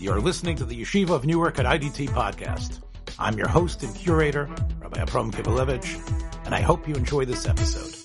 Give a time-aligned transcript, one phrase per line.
[0.00, 2.80] You're listening to the Yeshiva of Newark at IDT podcast.
[3.18, 4.48] I'm your host and curator,
[4.80, 7.96] Rabbi Abram Kivelevich, and I hope you enjoy this episode.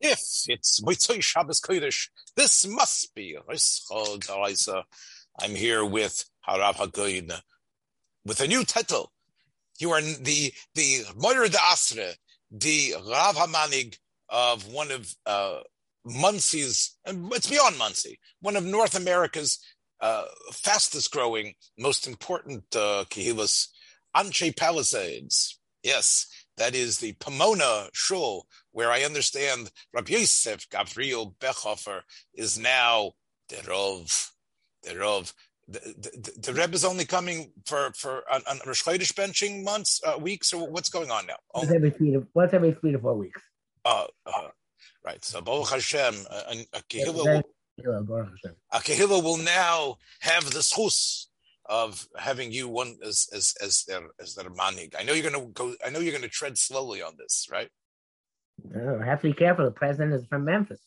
[0.00, 4.84] If it's Moitzoi Shabbos Kodesh, this must be Rischol Daraisa.
[5.40, 7.32] I'm here with Harav Hagoyin
[8.24, 9.10] with a new title.
[9.80, 12.14] You are the the Moyer de Asre,
[12.52, 13.98] the Rav Hamanig
[14.28, 15.60] of one of uh,
[17.06, 19.58] And it's beyond Monsey, one of North America's
[20.00, 23.68] uh, fastest growing, most important uh, Kehilas,
[24.16, 25.58] Anshe Palisades.
[25.82, 26.26] Yes,
[26.56, 32.02] that is the Pomona Shul, where I understand Rabbi Yosef Gabriel Bechhofer
[32.34, 33.12] is now
[33.48, 34.30] the Rov.
[34.84, 35.32] The.
[35.70, 40.18] The, the, Rebbe is only coming for for on, on Rosh Chodesh benching months, uh,
[40.18, 41.36] weeks, or what's going on now?
[41.54, 43.42] Once every three to once every three to four weeks.
[43.84, 44.48] Uh, uh,
[45.04, 45.24] right.
[45.24, 47.42] So Baruch Hashem, a, a, Kehillah will,
[48.72, 51.26] a Kehillah will now have the schus
[51.66, 54.94] of having you one as as as their as their manig.
[54.98, 55.74] I know you're going to go.
[55.84, 57.68] I know you're to tread slowly on this, right?
[58.74, 59.64] I have to be careful.
[59.64, 60.80] The president is from Memphis.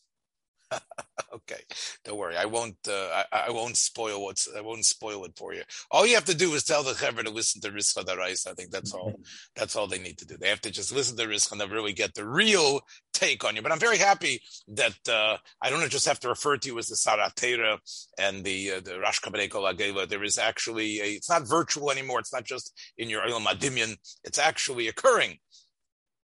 [1.33, 1.61] okay,
[2.03, 2.37] don't worry.
[2.37, 2.77] I won't.
[2.87, 4.47] Uh, I, I, won't spoil what's.
[4.55, 5.63] I won't spoil it for you.
[5.91, 8.47] All you have to do is tell the chaver to listen to Rizcha Darais.
[8.47, 9.13] I think that's all.
[9.55, 10.37] That's all they need to do.
[10.37, 12.81] They have to just listen to Rizcha and really get the real
[13.13, 13.61] take on you.
[13.61, 16.87] But I'm very happy that uh, I don't just have to refer to you as
[16.87, 17.77] the Saratera
[18.17, 20.07] and the uh, the Rash Agela.
[20.07, 21.05] There is actually a.
[21.05, 22.19] It's not virtual anymore.
[22.19, 23.95] It's not just in your Ilam Adimian.
[24.23, 25.37] It's actually occurring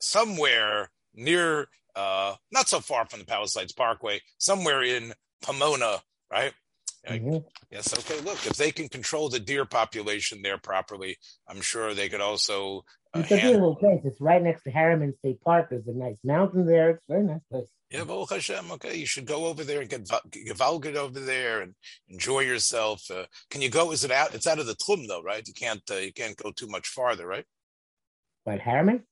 [0.01, 6.53] somewhere near uh, not so far from the Palisades Parkway, somewhere in Pomona, right?
[7.07, 7.39] Mm-hmm.
[7.71, 7.93] Yes.
[7.99, 8.21] Okay.
[8.21, 11.17] Look, if they can control the deer population there properly,
[11.49, 12.85] I'm sure they could also.
[13.15, 14.01] Uh, it's a beautiful place.
[14.05, 15.71] It's right next to Harriman State Park.
[15.71, 16.91] There's a nice mountain there.
[16.91, 17.69] It's a very nice place.
[17.91, 18.71] Yeah, Baruch Hashem.
[18.73, 21.75] Okay, you should go over there and get Gevalgid over there and
[22.09, 23.11] enjoy yourself.
[23.11, 23.93] Uh, can you go?
[23.93, 24.35] Is it out?
[24.35, 25.47] It's out of the Tlum though, right?
[25.47, 25.83] You can't.
[25.91, 27.47] Uh, you can't go too much farther, right?
[28.45, 29.05] But Harriman?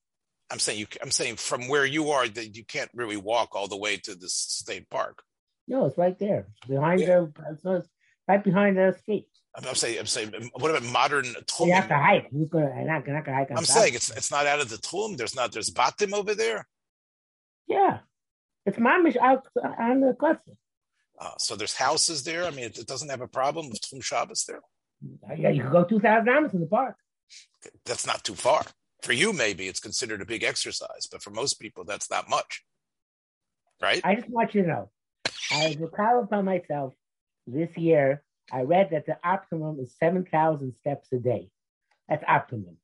[0.51, 0.87] I'm saying you.
[1.03, 4.15] I'm saying from where you are that you can't really walk all the way to
[4.15, 5.23] the state park.
[5.67, 7.27] No, it's right there behind yeah.
[7.63, 7.85] the.
[8.29, 9.29] Right behind the street.
[9.55, 9.99] I'm, saying.
[10.01, 10.51] I'm saying.
[10.55, 11.27] What about modern?
[11.61, 12.29] You have to hike.
[12.31, 12.71] Who's gonna?
[12.71, 13.49] I'm not, not gonna hike.
[13.57, 15.17] I'm saying it's it's not out of the tomb.
[15.17, 15.53] There's not.
[15.53, 16.67] There's batim over there.
[17.69, 18.01] Yeah,
[18.67, 19.47] it's mamish out
[19.79, 20.53] on the cluster.
[21.19, 22.45] Uh, so there's houses there.
[22.45, 24.61] I mean, it, it doesn't have a problem with Tum Shabbos there.
[25.37, 26.97] Yeah, you can go two thousand dollars in the park.
[27.85, 28.65] That's not too far.
[29.07, 32.65] For you, maybe it's considered a big exercise, but for most people, that's not much.
[33.81, 34.01] Right?
[34.03, 34.91] I just want you to know,
[35.53, 36.93] I proud upon myself
[37.47, 38.25] this year.
[38.51, 41.51] I read that the optimum is 7,000 steps a day.
[42.09, 42.79] That's optimum.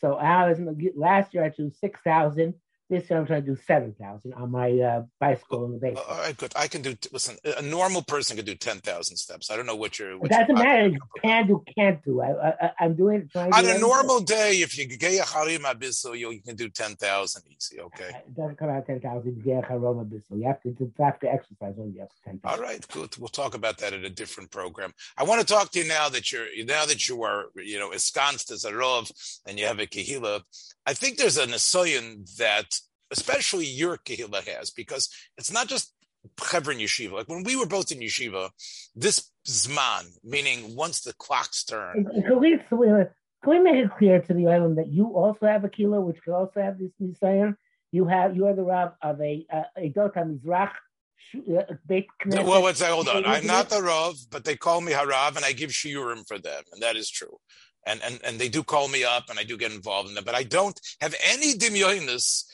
[0.00, 0.58] So I was
[0.94, 2.54] last year I do 6,000.
[2.88, 6.06] This year I'm trying to do seven thousand on my uh, bicycle in the basement.
[6.08, 6.52] All right, good.
[6.54, 6.94] I can do.
[7.12, 9.50] Listen, a normal person can do ten thousand steps.
[9.50, 10.16] I don't know what you're.
[10.16, 10.88] What it doesn't matter.
[10.88, 12.22] You can do, can't do.
[12.22, 13.28] I, I, am doing.
[13.34, 16.94] On do a normal day, if you get a harim abiso, you can do ten
[16.94, 17.80] thousand easy.
[17.80, 18.10] Okay.
[18.24, 19.36] It doesn't come out ten thousand.
[19.36, 20.22] You get a harim.
[20.30, 22.40] You have to, you have to exercise only up to ten.
[22.44, 23.16] All right, good.
[23.18, 24.92] We'll talk about that at a different program.
[25.16, 27.90] I want to talk to you now that you're now that you are you know
[27.90, 29.10] ensconced as a rov
[29.46, 30.42] and you have a kehila.
[30.86, 32.78] I think there's an asoyan that
[33.10, 35.92] especially your kehila has, because it's not just
[36.42, 37.12] Chevron Yeshiva.
[37.12, 38.50] Like when we were both in Yeshiva,
[38.94, 42.06] this Zman, meaning once the clocks turn.
[42.14, 42.58] Can we,
[43.42, 46.20] can we make it clear to the island that you also have a kilo, which
[46.24, 47.56] could also have this Nisayan?
[47.92, 50.72] You have you are the rab of a uh, a Dota Mizrach.
[51.34, 51.74] Uh,
[52.44, 52.90] well, what's that?
[52.90, 53.24] hold on.
[53.24, 56.62] I'm not the Rav, but they call me Harav, and I give shiurim for them,
[56.72, 57.38] and that is true.
[57.86, 60.24] And, and and they do call me up, and I do get involved in them,
[60.24, 62.44] but I don't have any dimyonis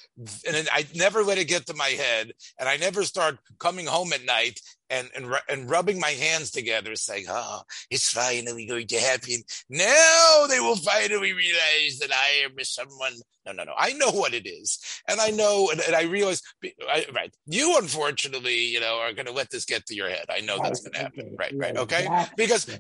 [0.47, 4.13] and I never let it get to my head, and I never start coming home
[4.13, 4.61] at night
[4.93, 10.47] and and, and rubbing my hands together, saying, "Oh, it's finally going to happen." Now
[10.49, 13.15] they will finally realize that I am someone.
[13.45, 13.73] No, no, no.
[13.77, 16.43] I know what it is, and I know, and, and I realize.
[16.89, 20.27] I, right, you unfortunately, you know, are going to let this get to your head.
[20.31, 21.37] I know that's going to happen.
[21.37, 22.07] Right, right, okay.
[22.37, 22.77] Because eh,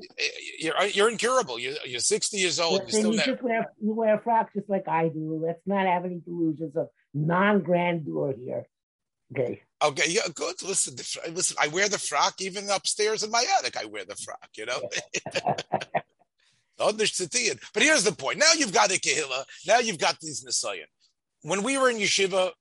[0.60, 1.58] you're you're incurable.
[1.58, 2.82] You're you're 60 years old.
[2.86, 5.40] you still you just wear you wear a frock just like I do.
[5.44, 8.66] Let's not have any delusions of non-grandeur here.
[9.32, 9.62] Okay.
[9.82, 10.62] Okay, yeah, good.
[10.62, 10.94] Listen,
[11.34, 11.56] listen.
[11.60, 13.76] I wear the frock even upstairs in my attic.
[13.76, 14.48] I wear the frock.
[14.56, 14.80] You know.
[16.78, 16.96] but
[17.82, 18.38] here's the point.
[18.38, 19.44] Now you've got a kehila.
[19.66, 20.86] Now you've got these nisayan.
[21.42, 22.52] When we were in yeshiva,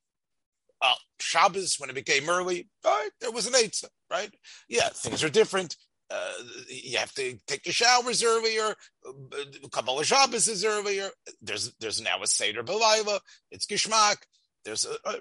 [0.81, 4.33] uh, Shabbos, when it became early, right, there was an eitzah, right?
[4.67, 5.75] Yeah, things are different.
[6.09, 6.33] Uh,
[6.67, 8.75] you have to take your showers earlier.
[9.05, 11.09] A couple of Shabbos is earlier.
[11.41, 13.19] There's there's now a seder belayla.
[13.51, 14.17] It's gishmak.
[14.65, 15.15] There's a, a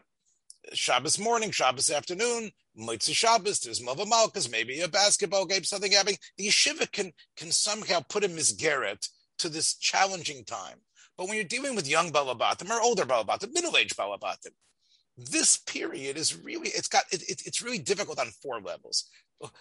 [0.73, 6.19] Shabbos morning, Shabbos afternoon, Moitzi Shabbos, there's Mova Malkas, maybe a basketball game, something happening.
[6.37, 9.09] The yeshiva can can somehow put a misgeret
[9.39, 10.79] to this challenging time.
[11.17, 14.53] But when you're dealing with young balabatim or older balabatim, middle-aged balabatim,
[15.17, 19.09] this period is really it's got it, it, it's really difficult on four levels.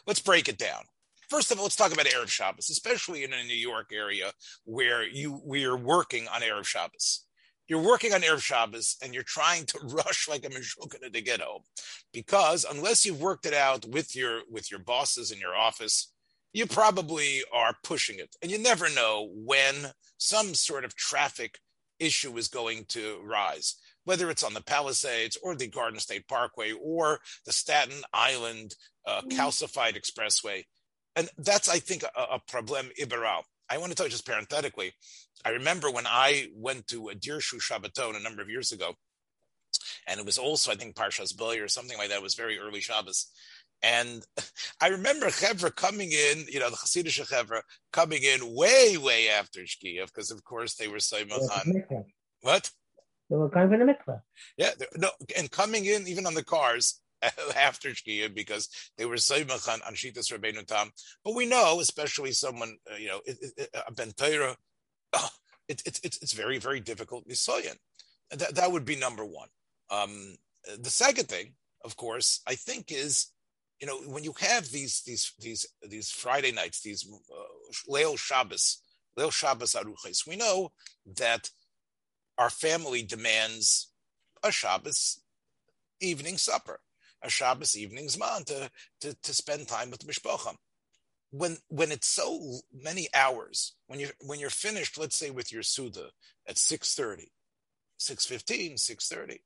[0.05, 0.83] Let's break it down.
[1.29, 4.31] First of all, let's talk about Arab Shabbos, especially in a New York area
[4.65, 7.25] where you we are working on Arab Shabbos.
[7.69, 11.39] You're working on Erev Shabbos and you're trying to rush like a mishukana to get
[11.41, 11.61] home,
[12.11, 16.11] because unless you've worked it out with your with your bosses in your office,
[16.51, 19.75] you probably are pushing it, and you never know when
[20.17, 21.59] some sort of traffic
[21.99, 23.75] issue is going to rise
[24.09, 28.73] whether it's on the Palisades or the Garden State Parkway or the Staten Island
[29.05, 29.39] uh, mm-hmm.
[29.39, 30.63] calcified expressway.
[31.15, 33.43] And that's, I think, a, a problem Iberal.
[33.69, 34.93] I want to tell you just parenthetically,
[35.45, 38.95] I remember when I went to a Dirshu Shabbaton a number of years ago,
[40.07, 42.17] and it was also, I think, Parshas Boy or something like that.
[42.17, 43.27] It was very early Shabbos.
[43.81, 44.25] And
[44.81, 47.61] I remember Chevra coming in, you know, the Hasidic Chevra
[47.93, 51.17] coming in way, way after Shkia, because of course they were so
[52.41, 52.69] What?
[53.29, 54.21] They were coming from the mikvah.
[54.57, 56.99] Yeah, no, and coming in even on the cars
[57.55, 60.91] after Shkia because they were Saimach on, on Shitas Rabbeinu Tam.
[61.23, 63.21] But we know, especially someone, uh, you know,
[63.87, 64.55] a Ben Torah,
[65.13, 65.29] oh,
[65.67, 67.77] it, it, it's it's very, very difficult Nisoyan.
[68.31, 69.49] That, that would be number one.
[69.89, 70.37] Um,
[70.77, 71.53] the second thing,
[71.83, 73.27] of course, I think is,
[73.79, 78.81] you know, when you have these these these these Friday nights, these uh, Leil Shabbos,
[79.17, 80.71] Leil Shabbos Aruches, we know
[81.17, 81.49] that
[82.37, 83.91] our family demands
[84.43, 85.21] a Shabbos
[86.01, 86.79] evening supper,
[87.21, 88.69] a Shabbos evening zman to,
[89.01, 90.55] to, to spend time with the mishpacham.
[91.31, 95.63] When when it's so many hours, when you when you're finished, let's say with your
[95.63, 96.09] suda
[96.47, 97.27] at 6.30,
[97.99, 99.37] 6.15, 6.30,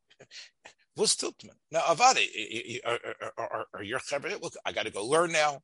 [0.96, 1.58] what's tiltman?
[1.72, 3.00] Now, Avadi, are,
[3.38, 4.00] are, are, are your
[4.42, 5.60] look, I got to go learn now.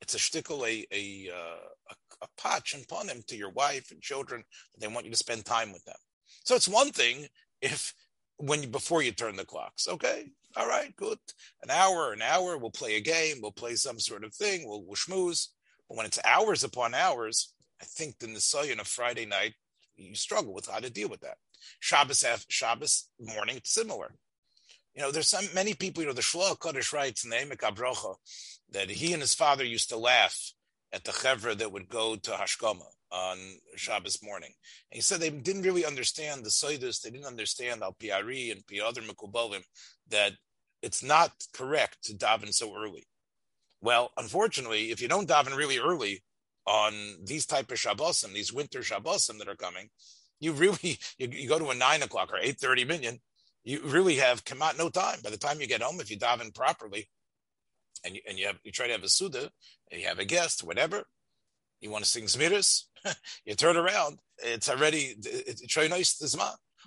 [0.00, 3.90] It's a shtickle, a, a, uh, a, a patch and pun him to your wife
[3.90, 4.44] and children.
[4.78, 5.96] They want you to spend time with them.
[6.44, 7.26] So it's one thing
[7.60, 7.92] if
[8.36, 11.18] when you, before you turn the clocks, okay, all right, good,
[11.62, 14.82] an hour, an hour, we'll play a game, we'll play some sort of thing, we'll,
[14.82, 15.48] we'll schmooze.
[15.88, 19.54] But when it's hours upon hours, I think the Nisayan of Friday night,
[19.96, 21.36] you struggle with how to deal with that.
[21.80, 24.14] Shabbos, Shabbos morning, it's similar.
[24.94, 26.02] You know, there's some many people.
[26.02, 28.16] You know, the Shloah Kodesh writes in the Emek Abrocha
[28.72, 30.52] that he and his father used to laugh
[30.92, 33.38] at the chevra that would go to Hashkama on
[33.76, 34.52] Shabbos morning.
[34.90, 38.66] And he said they didn't really understand the Saidus, they didn't understand Al Piari and
[38.66, 39.62] Pi other Mekubalim,
[40.08, 40.32] that
[40.82, 43.06] it's not correct to daven so early.
[43.80, 46.22] Well, unfortunately, if you don't daven really early
[46.66, 46.92] on
[47.24, 49.88] these type of Shabbosim, these winter Shabbosim that are coming,
[50.40, 53.18] you really you, you go to a nine o'clock or eight thirty minyan,
[53.64, 55.18] you really have come out no time.
[55.22, 57.08] By the time you get home, if you daven properly,
[58.04, 59.50] and you, and you have you try to have a suda,
[59.90, 61.04] and you have a guest, whatever,
[61.80, 62.84] you want to sing Zmiris,
[63.44, 65.76] you turn around, it's already it's.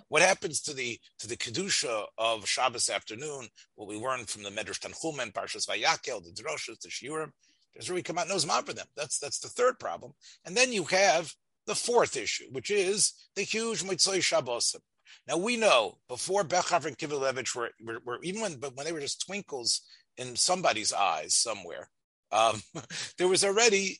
[0.08, 3.48] What happens to the to the kedusha of Shabbos afternoon?
[3.76, 7.30] What we learned from the Medrash Tanchumen, Parshas Vayakel, the Droshas, the Shiurim,
[7.74, 8.86] there's really come out no Zman for them.
[8.96, 10.12] That's that's the third problem.
[10.44, 11.32] And then you have
[11.66, 14.80] the fourth issue, which is the huge Mitzvah Shabbosim.
[15.28, 18.92] Now we know before Bechhofer and Kivelevich were, were, were, even when but when they
[18.92, 19.82] were just twinkles
[20.16, 21.88] in somebody's eyes somewhere,
[22.30, 22.62] um,
[23.18, 23.98] there was already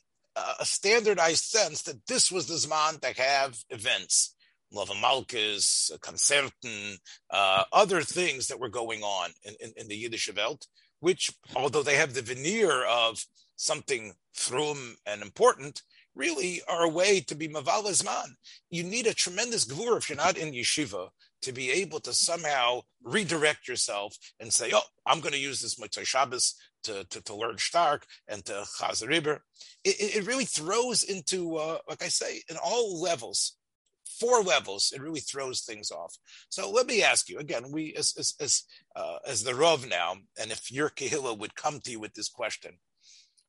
[0.61, 4.35] a standardized sense that this was the Zman to have events.
[4.73, 6.97] Lava Malkus, Concerten,
[7.31, 10.67] uh, other things that were going on in, in, in, the Yiddish Welt,
[11.01, 13.23] which, although they have the veneer of
[13.57, 15.83] something frum and important,
[16.15, 18.29] really are a way to be Maval Zman.
[18.71, 21.09] You need a tremendous gvur if you're not in yeshiva
[21.43, 25.75] to be able to somehow redirect yourself and say, oh, I'm going to use this
[25.75, 26.55] Motzei Shabbos
[26.85, 29.41] to, to, to, learn Stark and to Chazariber.
[29.85, 33.57] It, it really throws into, uh, like I say, in all levels,
[34.05, 36.17] four levels, it really throws things off.
[36.49, 38.63] So let me ask you again, we as as as,
[38.95, 42.29] uh, as the Rov now, and if your Kehillah would come to you with this
[42.29, 42.79] question,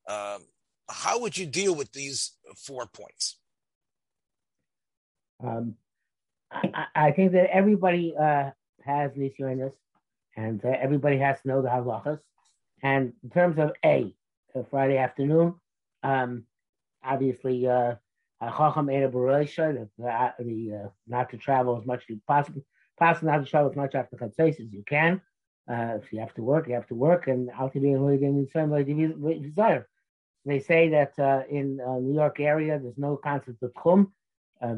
[0.07, 0.45] um,
[0.89, 3.37] how would you deal with these four points?
[5.43, 5.75] Um,
[6.51, 8.51] I, I, think that everybody uh,
[8.85, 9.73] has Nisyonis,
[10.37, 12.19] and uh, everybody has to know the halachas.
[12.81, 14.13] And in terms of A,
[14.69, 15.55] Friday afternoon,
[16.03, 16.43] um,
[17.03, 17.95] obviously, uh,
[18.41, 22.61] Chacham Eda the, uh, not to travel as much as possible,
[22.99, 25.21] possible not to travel as much after Chatzais as you can.
[25.69, 28.83] Uh, if you have to work, you have to work, and ultimately, in some way,
[29.39, 29.87] desire.
[30.45, 34.11] They say that uh, in uh, New York area, there's no concept of tchum
[34.61, 34.75] uh,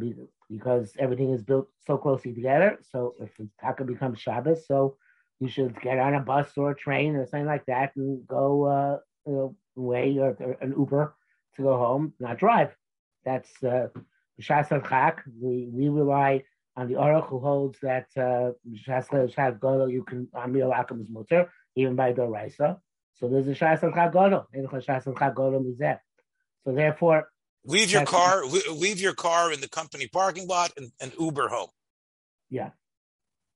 [0.49, 2.79] because everything is built so closely together.
[2.91, 4.97] So if taka becomes Shabbos, so
[5.39, 9.01] you should get on a bus or a train or something like that and go
[9.27, 11.15] uh, away or, or, an Uber
[11.55, 12.75] to go home, not drive.
[13.25, 13.87] That's uh,
[14.41, 15.23] Shas Chak.
[15.41, 16.43] We we rely
[16.77, 18.51] on the Aruch who holds that uh,
[18.87, 22.77] Shas Golo you can Amir Akim is mutter even by Doraisa.
[23.15, 24.47] So there's a Shas Chak Golo.
[24.55, 26.03] Shas Chak Golo is there.
[26.63, 27.29] So therefore,
[27.63, 28.45] leave your car.
[28.45, 31.69] Leave your car in the company parking lot and, and Uber home.
[32.49, 32.71] Yeah.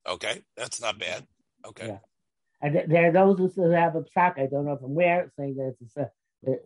[0.07, 1.27] Okay, that's not bad.
[1.65, 1.87] Okay.
[1.87, 1.97] Yeah.
[2.61, 5.55] And there are those who still have a psak, I don't know from where, saying
[5.55, 6.09] that it's a,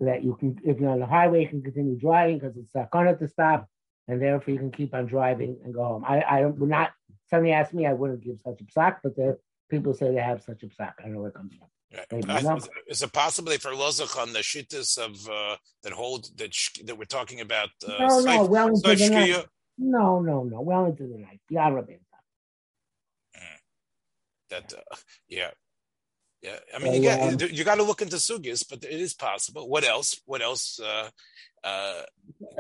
[0.02, 2.90] that you can, if you're on the highway, you can continue driving because it's not
[2.90, 3.68] going to stop,
[4.08, 6.04] and therefore you can keep on driving and go home.
[6.08, 6.92] I, I would not,
[7.30, 9.38] somebody asked me, I wouldn't give such a psak, but there
[9.70, 10.94] people say they have such a psak.
[11.00, 11.68] I don't know where it comes from.
[11.94, 12.66] Right.
[12.88, 16.52] is it possible for Lozach on the shittas of uh, that hold that
[16.86, 17.70] that we're talking about?
[17.88, 19.46] Uh, no, no, well into the night.
[19.78, 21.40] No, no, no, well into the night.
[21.48, 21.88] Beyond
[24.54, 24.96] that uh,
[25.28, 25.52] yeah
[26.42, 29.14] yeah i mean you got um, you got to look into sugis but it is
[29.14, 31.10] possible what else what else uh
[31.64, 32.02] uh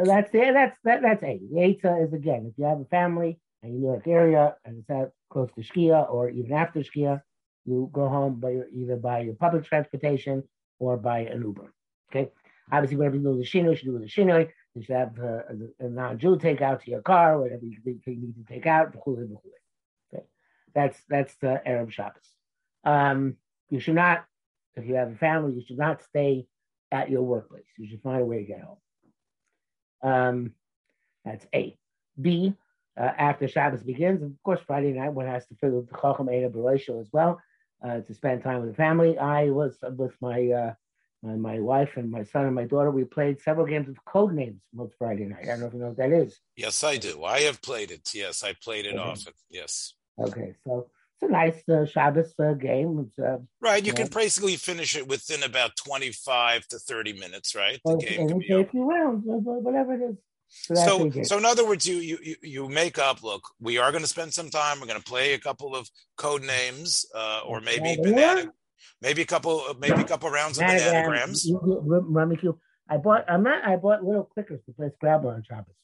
[0.04, 3.40] that's it that's that, that's eight the eight is again if you have a family
[3.62, 7.22] and you live in area and it's out close to Shkia or even after Shkia,
[7.66, 10.44] you go home by either by your public transportation
[10.80, 11.74] or by an Uber.
[12.12, 12.32] Okay.
[12.72, 14.50] Obviously, whatever you do with the Shinoi, you should do with the Shinoi.
[14.76, 15.42] You should have uh,
[15.80, 18.96] a, non-Jew take out to your car, whatever you, you need to take out.
[19.08, 20.24] Okay.
[20.74, 22.30] That's that's the Arab Shabbos.
[22.84, 23.36] Um,
[23.70, 24.26] you should not,
[24.76, 26.48] if you have a family, you should not stay
[26.92, 27.66] at your workplace.
[27.78, 30.12] You should find a way to get home.
[30.12, 30.52] Um,
[31.24, 31.78] that's A.
[32.20, 32.54] B.
[33.00, 36.52] Uh, after Shabbos begins, of course, Friday night one has to fill the Chacham Eina
[36.52, 37.40] Baroshel as well
[37.84, 39.18] uh, to spend time with the family.
[39.18, 40.74] I was with my, uh,
[41.22, 42.92] my, my wife and my son and my daughter.
[42.92, 45.44] We played several games of code names most Friday night.
[45.44, 46.40] I don't know if you know what that is.
[46.56, 47.24] Yes, I do.
[47.24, 48.10] I have played it.
[48.14, 49.10] Yes, I played it okay.
[49.10, 49.34] often.
[49.50, 49.94] Yes.
[50.20, 53.12] Okay, so it's a nice uh, Shabbos uh, game.
[53.22, 54.20] Uh, right, you, you can know.
[54.20, 57.80] basically finish it within about twenty-five to thirty minutes, right?
[57.84, 60.18] The game can be a few rounds, whatever it is.
[60.62, 63.24] So, so, so, in other words, you you you make up.
[63.24, 64.80] Look, we are going to spend some time.
[64.80, 68.52] We're going to play a couple of code names, uh, or maybe banana,
[69.02, 71.46] maybe a couple, maybe a couple rounds of bananagrams.
[71.52, 72.58] Rummikub.
[72.90, 73.26] I bought.
[73.30, 73.66] I'm not.
[73.66, 75.76] I bought little clickers to play Scrabble on Shabbos.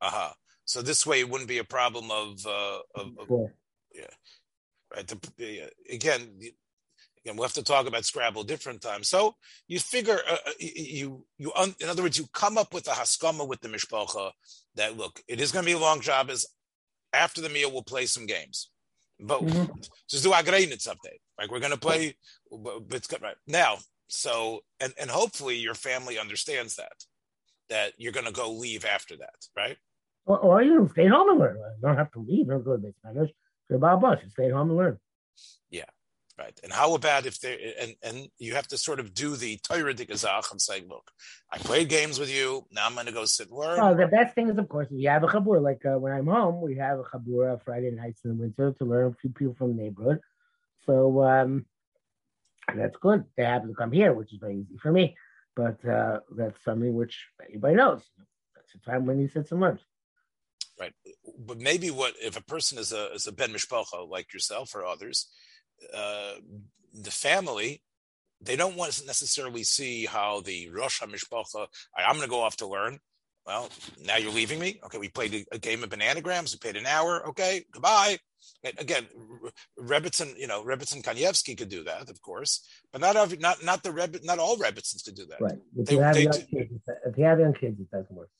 [0.00, 0.32] Uh huh.
[0.64, 3.50] So this way, it wouldn't be a problem of, uh, of, of
[3.94, 4.04] yeah,
[4.94, 5.06] right.
[5.06, 6.40] The, again,
[7.26, 9.08] Again, we'll have to talk about Scrabble different times.
[9.08, 9.34] So
[9.66, 12.92] you figure, uh, uh you you un, in other words, you come up with a
[12.92, 14.30] haskama with the mishpacha
[14.76, 16.30] that look, it is going to be a long job.
[16.30, 16.46] Is
[17.12, 18.70] after the meal we'll play some games,
[19.18, 19.64] but mm-hmm.
[20.08, 21.18] just do agreinitz update.
[21.36, 22.16] Like we're going to play,
[22.48, 23.78] but it's right now.
[24.06, 26.94] So and and hopefully your family understands that
[27.70, 29.78] that you're going to go leave after that, right?
[30.26, 31.56] Or, or you stay home and learn.
[31.56, 32.46] You don't have to leave.
[32.46, 33.32] Don't go to the Spanish.
[33.68, 34.20] Go about bus.
[34.30, 34.98] Stay home and learn.
[35.70, 35.86] Yeah.
[36.38, 36.58] Right.
[36.62, 39.94] And how about if they and and you have to sort of do the Torah
[39.94, 41.10] dikazach and say, look,
[41.50, 42.66] I played games with you.
[42.70, 43.80] Now I'm going to go sit and learn.
[43.80, 45.62] Oh, the best thing is, of course, you have a chabur.
[45.62, 48.84] Like uh, when I'm home, we have a chabur Friday nights in the winter to
[48.84, 50.20] learn a few people from the neighborhood.
[50.84, 51.64] So um,
[52.74, 53.24] that's good.
[53.38, 55.16] They happen to come here, which is very easy for me.
[55.54, 58.02] But uh, that's something which anybody knows.
[58.54, 59.80] That's the time when he sits and learns.
[60.78, 60.92] Right.
[61.38, 64.84] But maybe what if a person is a is a ben mishpacha like yourself or
[64.84, 65.28] others
[65.94, 66.32] uh,
[66.94, 67.82] the family,
[68.40, 71.66] they don't want to necessarily see how the Rosh HaMishpacha,
[71.96, 72.98] I'm going to go off to learn.
[73.46, 73.68] Well,
[74.04, 74.80] now you're leaving me.
[74.84, 76.52] Okay, we played a, game of bananagrams.
[76.52, 77.28] We played an hour.
[77.28, 78.18] Okay, goodbye.
[78.78, 79.06] again,
[79.80, 83.84] Rebbitzin, you know, Rebbitzin Kanievsky could do that, of course, but not every, not not
[83.84, 85.40] the Rebbe, not all Rebbitzins could do that.
[85.40, 85.58] Right.
[85.76, 86.72] If, they, you, have young kids,
[87.06, 88.35] if you have young kids, it doesn't work the same way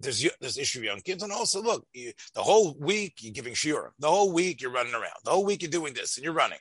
[0.00, 3.54] there's there's issue of young kids, and also look, you, the whole week you're giving
[3.54, 6.32] shira, the whole week you're running around, the whole week you're doing this and you're
[6.32, 6.58] running.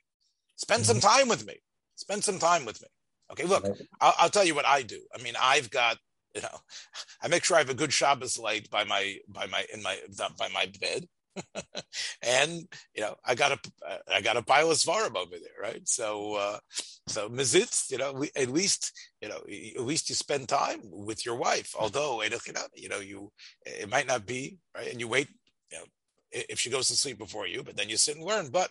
[0.55, 1.19] Spend some mm-hmm.
[1.19, 1.55] time with me.
[1.95, 2.87] Spend some time with me.
[3.31, 3.65] Okay, look,
[4.01, 4.99] I'll, I'll tell you what I do.
[5.17, 5.97] I mean, I've got
[6.35, 6.57] you know,
[7.21, 9.97] I make sure I have a good Shabbos light by my by my in my
[10.37, 11.07] by my bed.
[12.21, 13.59] and you know, I got a
[14.13, 15.87] I got a pile of svarim over there, right?
[15.87, 16.59] So uh,
[17.07, 21.25] so mizitz, you know, we, at least you know at least you spend time with
[21.25, 21.75] your wife.
[21.77, 22.21] Although
[22.75, 23.31] you know you
[23.65, 25.29] it might not be right, and you wait.
[25.71, 25.83] You know,
[26.31, 28.49] if she goes to sleep before you, but then you sit and learn.
[28.49, 28.69] But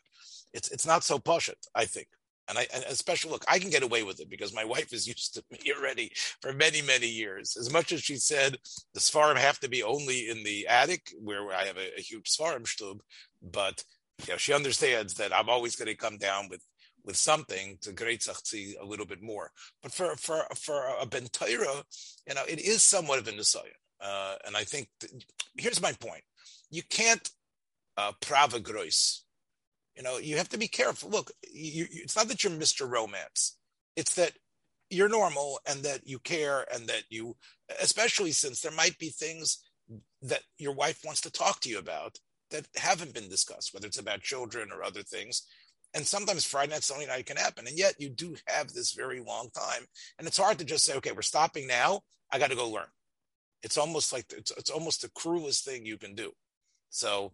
[0.52, 2.08] it's it's not so posh I think.
[2.48, 5.06] And I, and especially look, I can get away with it because my wife is
[5.06, 7.56] used to me already for many, many years.
[7.58, 8.56] As much as she said
[8.94, 12.30] the Svarim have to be only in the attic where I have a, a huge
[12.30, 13.00] Svarim shtub,
[13.42, 13.84] but
[14.26, 16.62] you know, she understands that I'm always going to come down with
[17.04, 19.50] with something to great a little bit more.
[19.82, 21.82] But for for for a bentayra,
[22.26, 23.72] you know, it is somewhat of a nisayan.
[24.00, 25.12] Uh, and I think th-
[25.56, 26.22] here's my point:
[26.70, 27.28] you can't
[27.96, 29.22] uh, prava grois
[29.98, 31.10] You know, you have to be careful.
[31.10, 32.88] Look, you, it's not that you're Mr.
[32.88, 33.58] Romance.
[33.96, 34.32] It's that
[34.90, 37.36] you're normal and that you care and that you,
[37.82, 39.58] especially since there might be things
[40.22, 42.16] that your wife wants to talk to you about
[42.52, 45.42] that haven't been discussed, whether it's about children or other things.
[45.94, 47.66] And sometimes Friday night's the only night it can happen.
[47.66, 49.84] And yet you do have this very long time.
[50.18, 52.02] And it's hard to just say, okay, we're stopping now.
[52.30, 52.86] I got to go learn.
[53.64, 56.30] It's almost like it's, it's almost the cruelest thing you can do.
[56.90, 57.32] So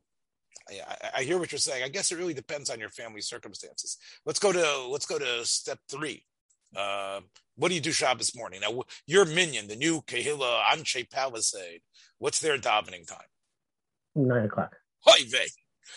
[0.69, 1.83] I, I hear what you're saying.
[1.85, 3.99] I guess it really depends on your family circumstances.
[4.25, 6.25] Let's go to let's go to step three.
[6.77, 7.21] Uh,
[7.57, 8.61] what do you do Shabbos morning?
[8.61, 11.83] Now, your minion, the new Kehillah Anche Palisade,
[12.19, 13.29] what's their davening time?
[14.17, 14.75] Nine o'clock.
[15.01, 15.47] Hoy vey.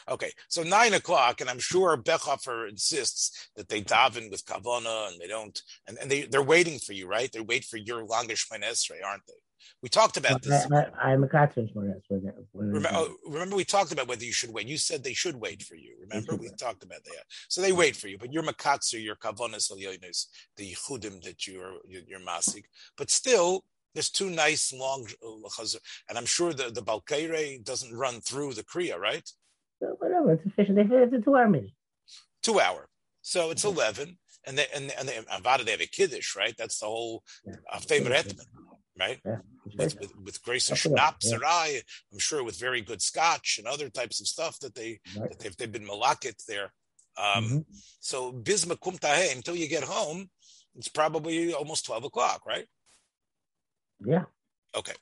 [0.10, 5.20] Okay, so nine o'clock, and I'm sure Bechhofer insists that they daven with kavana and
[5.20, 7.32] they don't, and, and they, they're waiting for you, right?
[7.32, 9.34] They wait for your longish Esrei, aren't they?
[9.82, 10.68] We talked about this.
[11.02, 11.70] I, am a Katzman
[12.54, 14.68] remember, oh, remember, we talked about whether you should wait.
[14.68, 15.96] You said they should wait for you.
[16.02, 17.24] Remember, we talked about that.
[17.48, 19.68] So they wait for you, but you're makatzer, your kavonas
[20.58, 22.64] the yichudim that you're you're, masik.
[22.98, 25.08] But still, there's two nice long,
[26.10, 29.30] and I'm sure the the balkaire doesn't run through the kriya, right?
[29.80, 30.80] whatever, it's efficient.
[30.80, 31.72] It's a two-hour meeting.
[32.42, 32.90] Two hour.
[33.22, 36.56] So it's eleven, and they and and they, Avada they have a kiddush, right?
[36.58, 37.24] That's the whole
[37.72, 38.34] uh, favorite
[39.00, 39.20] right?
[39.26, 39.38] Yeah,
[39.76, 41.38] with, with, with grace and schnapps yeah.
[41.38, 45.30] rye, I'm sure with very good scotch and other types of stuff that they right.
[45.30, 46.74] that they've, they've been malakit there.
[47.18, 47.58] Um, mm-hmm.
[48.00, 50.30] So bisma kumtahe until you get home,
[50.76, 52.66] it's probably almost twelve o'clock, right?
[54.06, 54.26] Yeah.
[54.76, 54.94] Okay.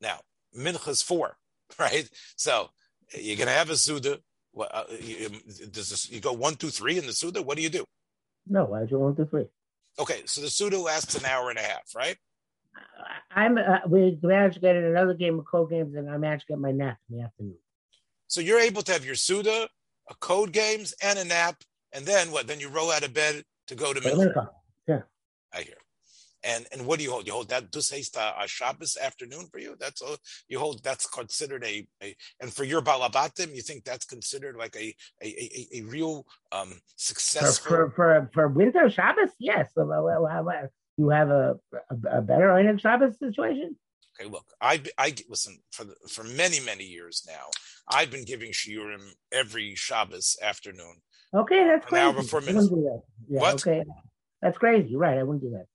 [0.00, 0.20] Now
[0.56, 1.36] mincha's four,
[1.78, 2.08] right?
[2.36, 2.70] So
[3.14, 4.18] you're gonna have a suda.
[4.58, 5.30] Uh, you,
[5.72, 7.42] does this, you go one, two, three in the suda?
[7.42, 7.84] What do you do?
[8.46, 9.46] No, I do one, two, three.
[9.98, 12.16] Okay, so the suda lasts an hour and a half, right?
[13.30, 16.46] I'm uh, we managed to get in another game of code games, and I managed
[16.46, 17.56] to get my nap in the afternoon.
[18.28, 19.68] So you're able to have your Suda,
[20.08, 21.62] a code games, and a nap,
[21.92, 22.46] and then what?
[22.46, 24.48] Then you roll out of bed to go to Mincha.
[24.86, 25.02] Yeah,
[25.52, 25.74] I hear.
[26.44, 27.26] And and what do you hold?
[27.26, 29.76] You hold that Dusheista a Shabbos afternoon for you?
[29.80, 30.84] That's a, you hold.
[30.84, 35.26] That's considered a, a and for your balabatim, you think that's considered like a a,
[35.26, 39.30] a, a real um successful for for for, for winter Shabbos?
[39.38, 39.70] Yes.
[40.96, 41.58] You have a
[41.90, 43.76] a, a better Einim Shabbos situation?
[44.18, 47.46] Okay, look, I I listen for the, for many many years now.
[47.88, 50.96] I've been giving shiurim every Shabbos afternoon.
[51.34, 52.02] Okay, that's crazy.
[52.02, 52.70] An hour before minutes.
[52.72, 53.54] Yeah, what?
[53.54, 53.82] Okay,
[54.40, 54.96] that's crazy.
[54.96, 55.66] Right, I wouldn't do that.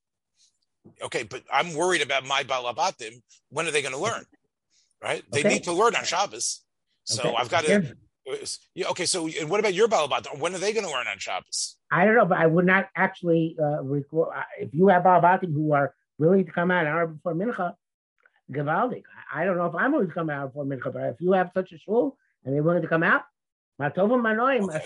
[1.04, 3.22] Okay, but I'm worried about my balabatim.
[3.50, 4.24] When are they going to learn?
[5.04, 5.24] Right?
[5.32, 5.50] They okay.
[5.50, 6.62] need to learn on Shabbos.
[7.04, 7.36] So okay.
[7.38, 7.96] I've got to.
[8.76, 10.40] Yeah, okay, so what about your balabatim?
[10.40, 11.78] When are they going to learn on Shabbos?
[11.92, 14.30] I don't know, but I would not actually uh, record.
[14.36, 17.74] Uh, if you have balabatim who are willing to come out an hour before mincha,
[18.52, 19.04] Gavaldik.
[19.34, 21.52] I don't know if I'm willing to come out before mincha, but if you have
[21.54, 23.24] such a shul and they're willing to come out,
[23.80, 24.86] Matova Manoim, okay.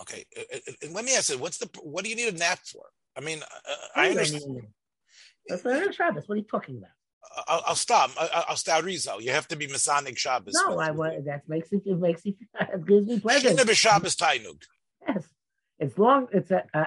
[0.00, 2.58] Okay, uh, uh, let me ask you, what's the what do you need a nap
[2.64, 2.84] for?
[3.16, 4.42] I mean, uh, I understand.
[5.48, 6.28] That's not Shabbos.
[6.28, 6.90] What are you talking about?
[7.48, 8.10] I'll, I'll stop.
[8.18, 9.20] I'll, I'll start Rizal.
[9.20, 10.54] You have to be Masonic Shabbos.
[10.66, 11.82] No, I want that makes it.
[11.84, 12.34] It makes it.
[12.60, 13.48] It gives me pleasure.
[13.48, 14.62] Shouldn't be Shabbos Tainug.
[15.06, 15.24] Yes,
[15.78, 16.28] it's long.
[16.32, 16.84] It's a, uh,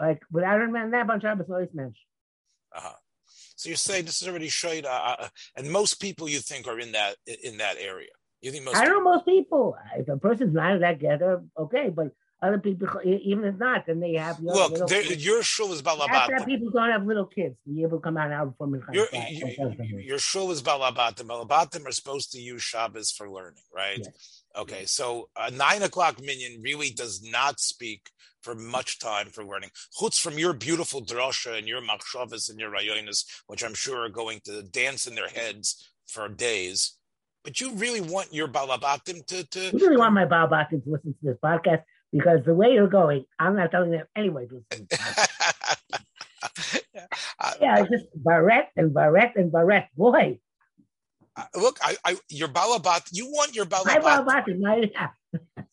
[0.00, 1.96] like without a man that on Shabbos always mentioned.
[2.74, 2.94] Uh-huh.
[3.56, 6.78] So you're saying this is already showed, uh, uh, and most people you think are
[6.78, 8.08] in that in that area.
[8.40, 8.76] You think most?
[8.76, 9.76] I don't know most people.
[9.96, 12.08] If a person's not in that together, okay, but
[12.42, 14.40] other people, even if not, then they have.
[14.40, 16.46] Look, your shul is balabat.
[16.46, 19.08] People don't have little kids be able to come out now before your,
[20.00, 21.26] your shul is balabatim.
[21.26, 24.00] Balabatim are supposed to use Shabbos for learning, right?
[24.02, 24.42] Yes.
[24.56, 28.10] Okay, so a nine o'clock minyan really does not speak
[28.42, 29.70] for much time for learning.
[29.98, 34.08] Chutz from your beautiful drasha and your machshavas and your rayonis, which I'm sure are
[34.08, 36.96] going to dance in their heads for days.
[37.44, 39.60] But you really want your balabatim to, to.
[39.60, 43.24] You really want my balabatim to listen to this podcast because the way you're going,
[43.38, 44.48] I'm not telling them anyway.
[47.60, 49.88] yeah, just barrette and barrette and barrette.
[49.96, 50.38] Boy.
[51.36, 53.84] Uh, look, I, I, your balabat, you want your balabat.
[53.84, 54.90] My balabat is my,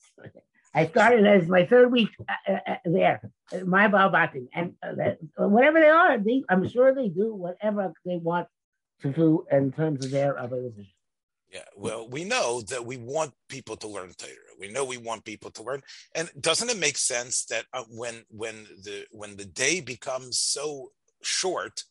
[0.73, 3.21] I started as my third week uh, uh, uh there,
[3.65, 8.47] my balabatim, and uh, whatever they are, they, I'm sure they do whatever they want
[9.01, 10.93] to do in terms of their ability.
[11.51, 14.46] Yeah, well, we know that we want people to learn Torah.
[14.59, 15.81] We know we want people to learn,
[16.15, 20.91] and doesn't it make sense that uh, when when the when the day becomes so
[21.21, 21.83] short,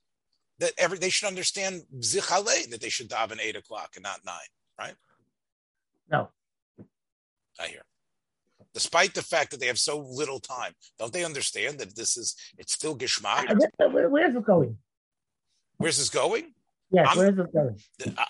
[0.58, 4.36] that every they should understand zichale that they should daven eight o'clock and not nine,
[4.78, 4.94] right?
[6.10, 6.30] No,
[7.60, 7.82] I hear.
[8.74, 12.36] Despite the fact that they have so little time, don't they understand that this is
[12.58, 13.46] it's still gishmak?
[14.10, 14.78] Where's it going?
[15.78, 16.52] Where's this going?
[16.90, 17.76] Yes, I'm, where's it going?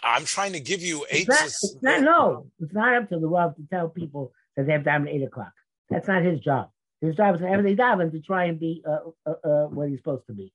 [0.03, 1.29] I'm trying to give you eight.
[1.29, 4.67] It's not, it's not, no, it's not up to the Rav to tell people that
[4.67, 5.53] they have daven at eight o'clock.
[5.91, 6.71] That's not his job.
[7.01, 9.99] His job is whenever they daven to try and be uh, uh, uh, what he's
[9.99, 10.53] supposed to be.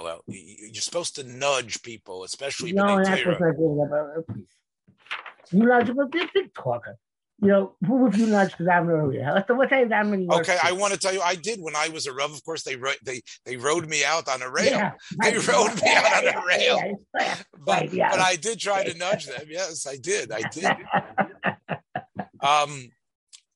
[0.00, 4.24] Well, you're supposed to nudge people, especially no, that's what's not doing.
[4.30, 4.46] Please,
[5.50, 6.96] you nudge, but big, big talker
[7.40, 9.44] you know, who would you nudge to that earlier?
[9.48, 10.28] What time that many?
[10.28, 12.32] Okay, I want to tell you, I did when I was a Rav.
[12.32, 14.72] Of course, they they they rode me out on a rail.
[14.72, 16.96] Yeah, they right, rode me out on a rail.
[17.20, 18.10] Yeah, but, yeah.
[18.10, 19.46] but I did try to nudge them.
[19.48, 20.32] Yes, I did.
[20.32, 20.64] I did.
[22.40, 22.88] um,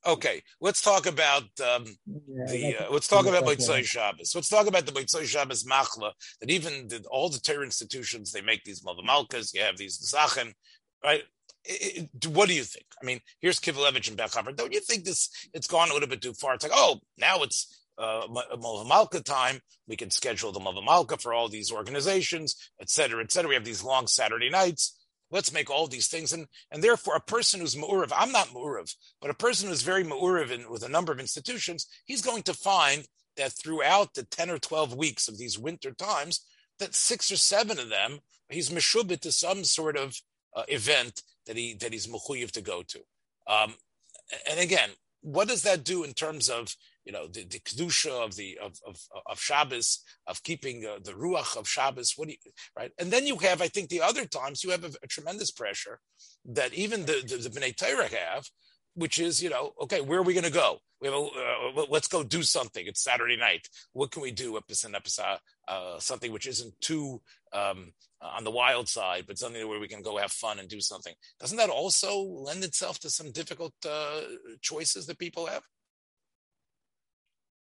[0.07, 2.77] okay, let's talk about um, the.
[2.79, 4.33] Uh, let's talk about Motzei Shabbos.
[4.33, 6.12] Let's talk about the Motzei Shabbos machla.
[6.40, 9.53] That even the, all the Torah institutions they make these malvamalkas.
[9.55, 10.53] You have these zachen,
[11.03, 11.25] right?
[11.64, 12.87] It, what do you think?
[13.01, 14.55] I mean, here's Kivelevich and Bechhofer.
[14.57, 16.55] Don't you think this it's gone a little bit too far?
[16.55, 18.27] It's like, oh, now it's uh,
[19.25, 19.61] time.
[19.87, 23.48] We can schedule the Malka for all these organizations, et cetera, et cetera.
[23.48, 24.98] We have these long Saturday nights.
[25.31, 26.33] Let's make all these things.
[26.33, 30.05] And, and therefore, a person who's Ma'urav, I'm not Ma'urav, but a person who's very
[30.05, 34.51] Ma'urav in, with a number of institutions, he's going to find that throughout the 10
[34.51, 36.44] or 12 weeks of these winter times,
[36.79, 38.18] that six or seven of them,
[38.51, 40.20] he's Meshubit to some sort of
[40.55, 43.00] uh, event that he that he's mechuyev to go to.
[43.46, 43.74] Um,
[44.50, 46.74] and again, what does that do in terms of
[47.05, 51.12] you know the, the kedusha of the of of, of Shabbos of keeping uh, the
[51.12, 52.14] ruach of Shabbos?
[52.16, 52.92] What do you right?
[52.98, 56.00] And then you have, I think, the other times you have a, a tremendous pressure
[56.44, 58.46] that even the the, the Torah have,
[58.94, 60.78] which is you know okay, where are we going to go?
[61.00, 62.87] We have a, uh, let's go do something.
[62.87, 63.68] It's Saturday night.
[63.92, 64.59] What can we do?
[65.68, 67.20] Uh, something which isn't too
[67.53, 70.81] um, on the wild side, but something where we can go have fun and do
[70.81, 71.15] something.
[71.41, 74.21] Doesn't that also lend itself to some difficult uh,
[74.61, 75.62] choices that people have?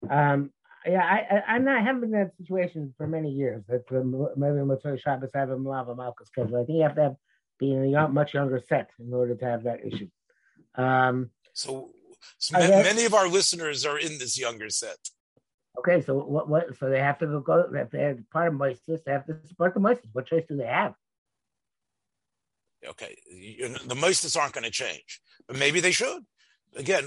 [0.10, 0.52] Um,
[0.86, 3.64] yeah, I, I, am not having that situation for many years.
[3.70, 4.04] That the
[4.36, 6.60] maybe Motzei Shabbos have a Malava Malka schedule.
[6.60, 7.16] I think you have to have
[7.62, 10.10] be in a much younger set in order to have that issue.
[10.76, 11.92] Um, so,
[12.40, 14.98] so guess, many of our listeners are in this younger set.
[15.82, 16.48] Okay, so what?
[16.48, 16.78] What?
[16.78, 17.66] So they have to go.
[17.74, 20.14] If they're part of Moistus, they have to support the Moistus.
[20.14, 20.94] What choice do they have?
[22.88, 23.16] Okay,
[23.88, 26.24] the Moistus aren't going to change, but maybe they should.
[26.76, 27.06] Again,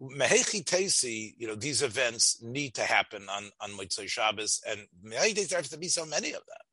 [0.00, 5.58] Mehechi Tesi, you know, these events need to happen on on Motzei Shabbos, and there
[5.58, 6.66] have to be so many of them.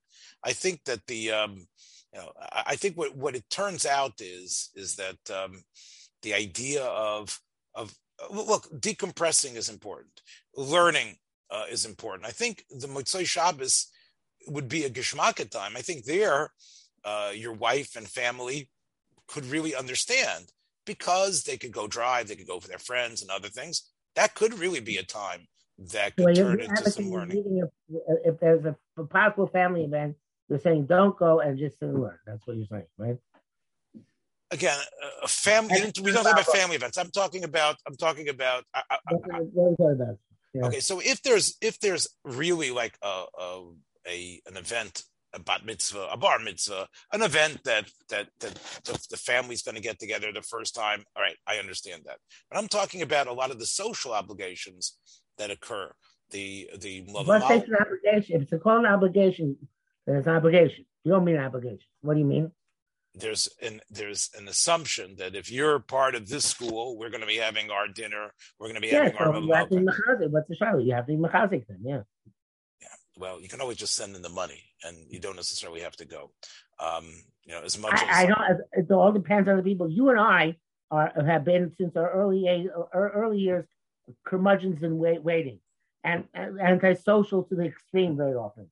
[0.43, 1.67] I think that the, um,
[2.13, 5.63] you know, I think what what it turns out is is that um,
[6.21, 7.39] the idea of
[7.73, 7.93] of
[8.31, 10.21] look decompressing is important,
[10.55, 11.17] learning
[11.51, 12.27] uh, is important.
[12.27, 13.87] I think the Motzei Shabbos
[14.47, 15.73] would be a Geshmaka time.
[15.75, 16.51] I think there,
[17.03, 18.69] uh, your wife and family
[19.27, 20.51] could really understand
[20.85, 23.89] because they could go drive, they could go for their friends and other things.
[24.15, 25.47] That could really be a time
[25.91, 27.61] that could well, turn into some learning.
[27.89, 30.15] If, if there's a, a possible family event,
[30.49, 32.17] you're saying don't go and just sit and learn.
[32.25, 33.17] That's what you're saying, right?
[34.51, 34.77] Again,
[35.21, 35.79] a family.
[36.01, 36.97] We don't talk about family events.
[36.97, 37.75] I'm talking about.
[37.87, 38.63] I'm talking about.
[38.73, 39.41] I, I, I,
[40.53, 40.65] yeah.
[40.65, 43.61] Okay, so if there's if there's really like a, a,
[44.07, 49.07] a an event, a bat mitzvah, a bar mitzvah, an event that that that the,
[49.11, 51.03] the family's going to get together the first time.
[51.15, 52.17] All right, I understand that,
[52.49, 54.97] but I'm talking about a lot of the social obligations
[55.37, 55.91] that occur.
[56.31, 58.41] The the what takes an obligation?
[58.41, 59.57] If it's called an obligation,
[60.05, 60.85] then it's an obligation.
[61.03, 61.87] You don't mean obligation.
[62.01, 62.51] What do you mean?
[63.15, 67.27] There's an there's an assumption that if you're part of this school, we're going to
[67.27, 68.31] be having our dinner.
[68.59, 69.39] We're going to be yeah, having so our.
[69.39, 70.77] You have to be What's the show?
[70.77, 72.01] You have to be mechazik then, yeah.
[72.81, 72.87] Yeah.
[73.17, 76.05] Well, you can always just send in the money, and you don't necessarily have to
[76.05, 76.31] go.
[76.79, 77.05] Um,
[77.45, 78.61] you know, as much I, as I don't.
[78.73, 79.89] It all depends on the people.
[79.89, 80.55] You and I
[80.91, 83.65] are have been since our early age, early years,
[84.25, 85.59] curmudgeons and wait, waiting,
[86.03, 88.69] and, and antisocial to the extreme very often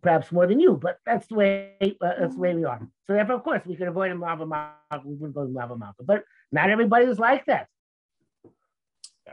[0.00, 2.80] perhaps more than you, but that's the way uh, that's the way we are.
[3.06, 5.06] So therefore, of course, we could avoid a lava malka.
[5.06, 7.68] We wouldn't go to lava malka, but not everybody is like that.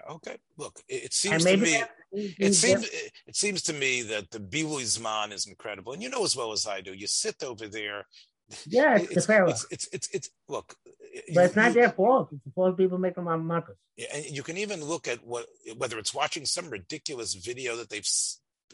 [0.10, 1.84] Okay, look, it, it seems to me.
[2.13, 2.88] It seems
[3.28, 6.67] it seems to me that the Zman is incredible, and you know as well as
[6.67, 6.94] I do.
[6.94, 8.06] You sit over there.
[8.67, 10.76] Yeah, it's, it's, it's, it's, it's, it's, look,
[11.34, 12.30] but it's not you, their fault.
[12.34, 13.78] It's the fault people make them on markers.
[13.96, 15.46] Yeah, and you can even look at what
[15.78, 18.06] whether it's watching some ridiculous video that they've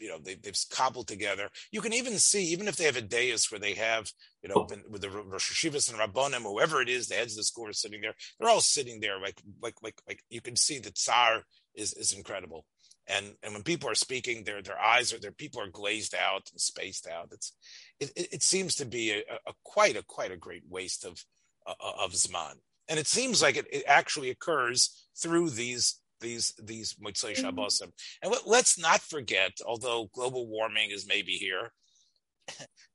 [0.00, 1.48] you know they, they've cobbled together.
[1.70, 4.10] You can even see, even if they have a dais where they have,
[4.42, 7.44] you know, with the Rosh Hashivas and Rabbonim, whoever it is, the heads of the
[7.44, 8.14] school are sitting there.
[8.38, 11.42] They're all sitting there, like like like like you can see the Tsar
[11.74, 12.64] is is incredible.
[13.06, 16.48] And and when people are speaking, their their eyes are their people are glazed out
[16.50, 17.28] and spaced out.
[17.32, 17.52] It's
[18.00, 21.24] it, it seems to be a, a quite a quite a great waste of
[21.66, 22.56] uh, of Zman.
[22.88, 27.46] And it seems like it, it actually occurs through these these these Motzei mm-hmm.
[27.46, 27.92] Shabbosim.
[28.22, 31.72] And let's not forget, although global warming is maybe here,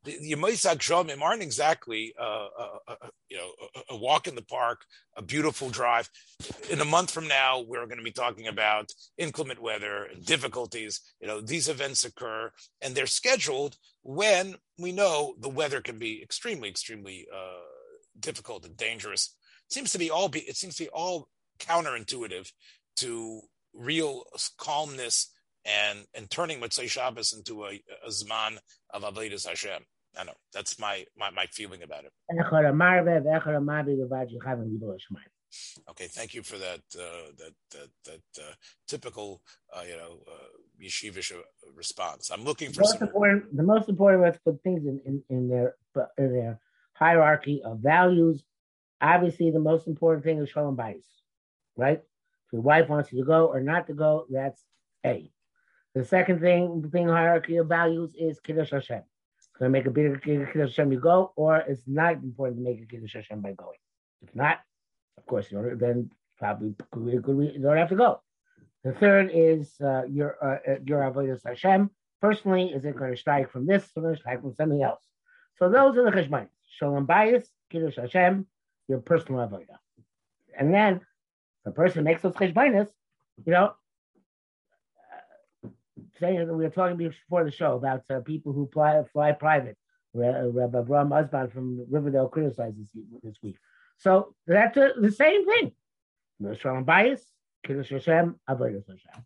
[0.04, 4.44] the Yemoisak Shomim aren't exactly, uh, uh, uh, you know, a, a, walk in the
[4.44, 4.82] park,
[5.16, 6.10] a beautiful drive.
[6.70, 11.00] In a month from now, we're going to be talking about inclement weather and difficulties.
[11.22, 16.22] You know, these events occur and they're scheduled when we know the weather can be
[16.22, 17.62] extremely, extremely uh,
[18.20, 19.36] difficult and dangerous.
[19.70, 22.52] It seems to be all be, it seems to be all counterintuitive
[22.98, 23.42] to
[23.74, 24.24] real
[24.58, 25.32] calmness
[25.66, 28.58] and and turning Motzei Shabbos into a, a zman
[28.94, 29.84] of avodas Hashem.
[30.18, 32.12] I know that's my, my my feeling about it.
[35.90, 38.54] Okay, thank you for that uh, that that that uh,
[38.88, 39.42] typical
[39.76, 41.42] uh, you know uh, yeshivish uh,
[41.76, 42.32] response.
[42.32, 43.08] I'm looking for most some...
[43.08, 43.56] important.
[43.56, 45.76] The most important was put things in, in, in their
[46.18, 46.60] in their
[46.94, 48.44] hierarchy of values.
[49.02, 51.04] Obviously, the most important thing is shalom bayis,
[51.76, 52.02] right?
[52.54, 54.64] Your wife wants you to go or not to go, that's
[55.04, 55.32] A.
[55.96, 59.02] The second thing, thing hierarchy of values is Kiddush Hashem.
[59.58, 62.80] Can I make a bigger Kiddush Hashem, you go, or it's not important to make
[62.80, 63.80] a Kiddush Hashem by going.
[64.22, 64.60] If not,
[65.18, 68.22] of course, you don't, then probably you don't have to go.
[68.84, 71.90] The third is uh, your uh, uh your avodas Hashem.
[72.22, 75.04] Personally, is it going to strike from this or going to strike from something else?
[75.58, 76.50] So those are the cheshbonis.
[76.78, 78.46] Shalom bayis, Kiddush Hashem,
[78.88, 79.80] your personal avodah.
[80.58, 81.02] And then
[81.66, 82.88] the person makes those cheshbonis,
[83.46, 83.74] you know,
[86.20, 89.78] saying we were talking before the show about uh, people who fly, fly private.
[90.14, 92.88] Rabbi Abraham Osman from Riverdale criticizes
[93.24, 93.58] this, week.
[93.98, 95.72] So that's a, the same thing.
[96.60, 97.22] Shalom bayis,
[97.66, 99.26] Kiddush Hashem, Avodah Hashem.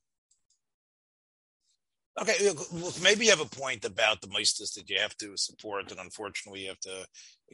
[2.20, 5.92] Okay, look, maybe you have a point about the moistus that you have to support,
[5.92, 7.06] and unfortunately, you have to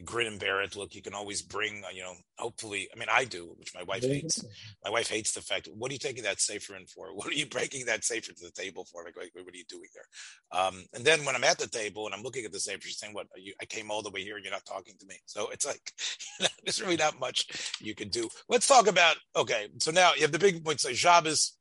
[0.04, 0.74] grin and bear it.
[0.74, 3.82] Look, you can always bring, uh, you know, hopefully, I mean, I do, which my
[3.82, 4.42] wife hates.
[4.82, 5.68] My wife hates the fact.
[5.74, 7.08] What are you taking that safer in for?
[7.14, 9.04] What are you breaking that safer to the table for?
[9.04, 10.58] Like, what are you doing there?
[10.60, 12.98] Um, and then when I'm at the table and I'm looking at the safer, she's
[12.98, 13.26] saying, "What?
[13.36, 15.66] You, I came all the way here, and you're not talking to me." So it's
[15.66, 15.92] like,
[16.64, 17.46] there's really not much
[17.80, 18.30] you can do.
[18.48, 19.16] Let's talk about.
[19.36, 21.58] Okay, so now you have the big points like Shabbos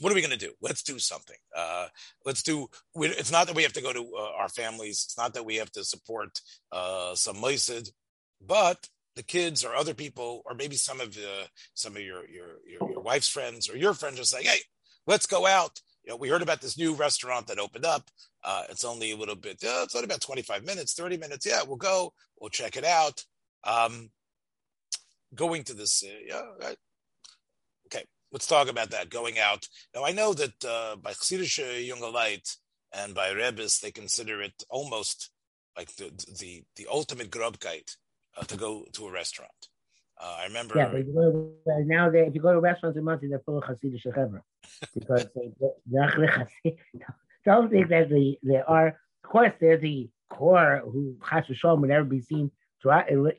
[0.00, 0.52] what are we going to do?
[0.60, 1.36] Let's do something.
[1.56, 1.86] Uh,
[2.24, 2.68] let's do.
[2.94, 5.04] We, it's not that we have to go to uh, our families.
[5.06, 6.40] It's not that we have to support
[6.72, 7.90] uh, some moisid,
[8.44, 12.48] but the kids or other people, or maybe some of the some of your your
[12.66, 14.60] your, your wife's friends or your friends are saying, "Hey,
[15.06, 18.10] let's go out." You know, we heard about this new restaurant that opened up.
[18.42, 19.58] Uh, it's only a little bit.
[19.60, 21.44] it's only about twenty five minutes, thirty minutes.
[21.44, 22.12] Yeah, we'll go.
[22.40, 23.24] We'll check it out.
[23.64, 24.10] Um,
[25.34, 26.72] going to this, uh, yeah,
[28.32, 29.66] let's talk about that going out.
[29.94, 32.48] Now I know that uh, by Chassidische Junge Light
[32.92, 35.30] and by Rebbe's, they consider it almost
[35.76, 37.96] like the the the ultimate grubkeit
[38.36, 39.68] uh, to go to a restaurant.
[40.20, 40.74] Uh, I remember.
[40.76, 41.52] Yeah, but go,
[41.84, 44.42] now they, if you go to restaurants in Monsey, they're full of Hasidic Chevra
[44.94, 46.76] because they,
[47.44, 48.88] don't think that the there are.
[49.22, 52.50] Of course, there's the core who Chas Shalom would never be seen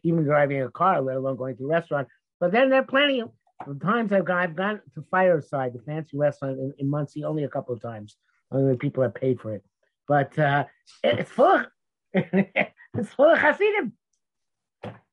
[0.03, 2.07] even driving a car, let alone going to a restaurant.
[2.39, 3.31] But then there are plenty of
[3.67, 7.43] the times I've gone, I've gone to Fireside, the fancy restaurant in, in Monsey, only
[7.43, 8.17] a couple of times.
[8.51, 9.63] Only people have paid for it,
[10.07, 10.65] but uh,
[11.03, 11.55] it's full.
[11.55, 11.65] Of,
[12.13, 13.93] it's full of Hasidim.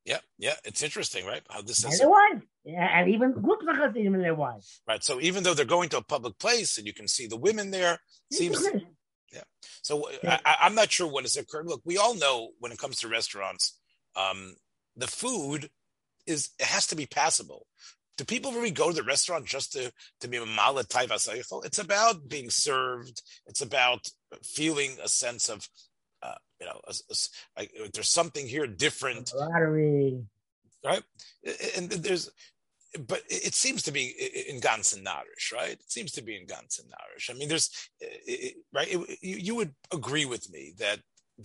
[0.04, 1.42] Yeah, yeah, it's interesting, right?
[1.48, 2.00] How this is.
[2.00, 4.80] And yeah, and even groups of Hasidim and their wives.
[4.88, 5.04] Right.
[5.04, 7.70] So even though they're going to a public place and you can see the women
[7.70, 7.98] there,
[8.32, 8.66] seems.
[9.32, 9.42] Yeah.
[9.82, 10.38] So yeah.
[10.44, 11.66] I, am not sure what has occurred.
[11.66, 13.78] Look, we all know when it comes to restaurants,
[14.16, 14.54] um,
[14.96, 15.68] the food
[16.26, 17.66] is it has to be passable
[18.18, 20.84] do people really go to the restaurant just to to be mala
[21.64, 23.22] It's about being served.
[23.46, 24.08] It's about
[24.42, 25.66] feeling a sense of,
[26.22, 26.94] uh, you know, a,
[27.58, 29.32] a, there's something here different.
[29.34, 30.24] Lottery,
[30.84, 31.02] right?
[31.76, 32.30] And there's,
[33.06, 34.06] but it seems to be
[34.48, 35.72] in Gansen Narish, right?
[35.72, 37.30] It seems to be in Gansen Narish.
[37.30, 37.70] I mean, there's,
[38.72, 38.88] right?
[38.90, 40.98] It, you, you would agree with me that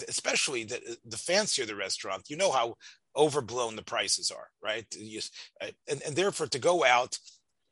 [0.08, 2.76] especially the, the fancier the restaurant, you know how
[3.16, 4.86] overblown the prices are, right?
[4.98, 5.22] You,
[5.62, 7.18] uh, and, and therefore, to go out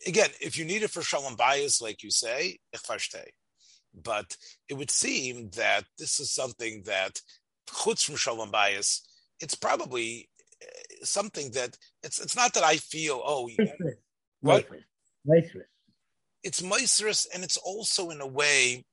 [0.07, 2.59] again, if you need it for shalom bayis, like you say,
[3.93, 4.35] but
[4.69, 7.21] it would seem that this is something that
[7.69, 9.01] chutz from shalom bayis,
[9.39, 10.29] it's probably
[10.61, 13.49] uh, something that it's it's not that I feel oh
[14.41, 14.67] what?
[16.43, 18.85] It's moisterous and it's also in a way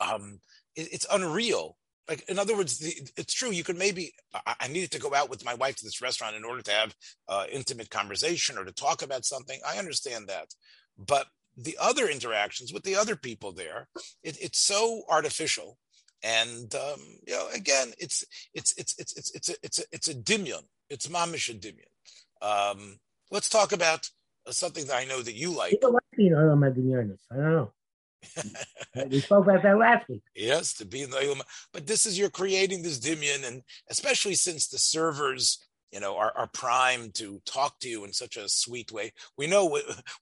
[0.00, 0.40] um
[0.76, 1.77] it, it's unreal
[2.08, 5.14] like in other words the, it's true you could maybe I, I, needed to go
[5.14, 6.94] out with my wife to this restaurant in order to have
[7.28, 9.60] uh, intimate conversation or to talk about something.
[9.66, 10.48] I understand that.
[10.98, 13.88] But the other interactions with the other people there
[14.22, 15.78] it, it's so artificial.
[16.22, 20.08] And um, you know again it's it's it's it's it's it's a it's a, it's
[20.08, 20.62] a dimion.
[20.90, 21.92] It's mamish a dimion.
[22.40, 22.98] Um,
[23.30, 24.08] let's talk about
[24.50, 25.72] something that i know that you like.
[27.30, 27.72] I don't know.
[29.10, 30.22] We spoke about that last week.
[30.34, 34.68] Yes, to be in the but this is you're creating this dimion, and especially since
[34.68, 35.58] the servers
[35.92, 39.12] you know, are, are primed to talk to you in such a sweet way.
[39.36, 39.66] We know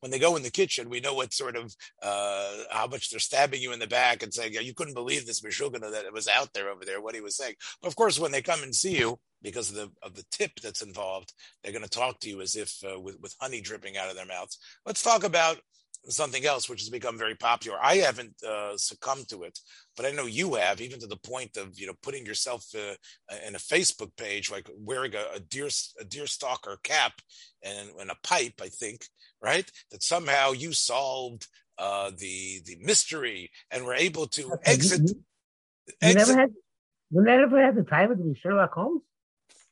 [0.00, 3.18] when they go in the kitchen, we know what sort of uh, how much they're
[3.18, 6.12] stabbing you in the back and saying, yeah, "You couldn't believe this Meshugana that it
[6.12, 7.54] was out there over there." What he was saying.
[7.82, 10.52] But of course, when they come and see you, because of the of the tip
[10.62, 11.32] that's involved,
[11.62, 14.16] they're going to talk to you as if uh, with with honey dripping out of
[14.16, 14.58] their mouths.
[14.84, 15.58] Let's talk about
[16.08, 17.78] something else which has become very popular.
[17.82, 19.58] I haven't uh, succumbed to it,
[19.96, 22.94] but I know you have, even to the point of you know putting yourself uh,
[23.46, 25.68] in a Facebook page, like wearing a, a deer
[26.00, 27.12] a deer stalker cap
[27.62, 28.54] and, and, a pipe.
[28.62, 29.06] I think
[29.42, 31.46] right that somehow you solved
[31.78, 35.00] uh, the the mystery and were able to exit.
[35.00, 35.14] You,
[35.88, 36.28] you exit.
[36.28, 36.50] never had.
[37.10, 39.02] You never had the time to be Sherlock Holmes.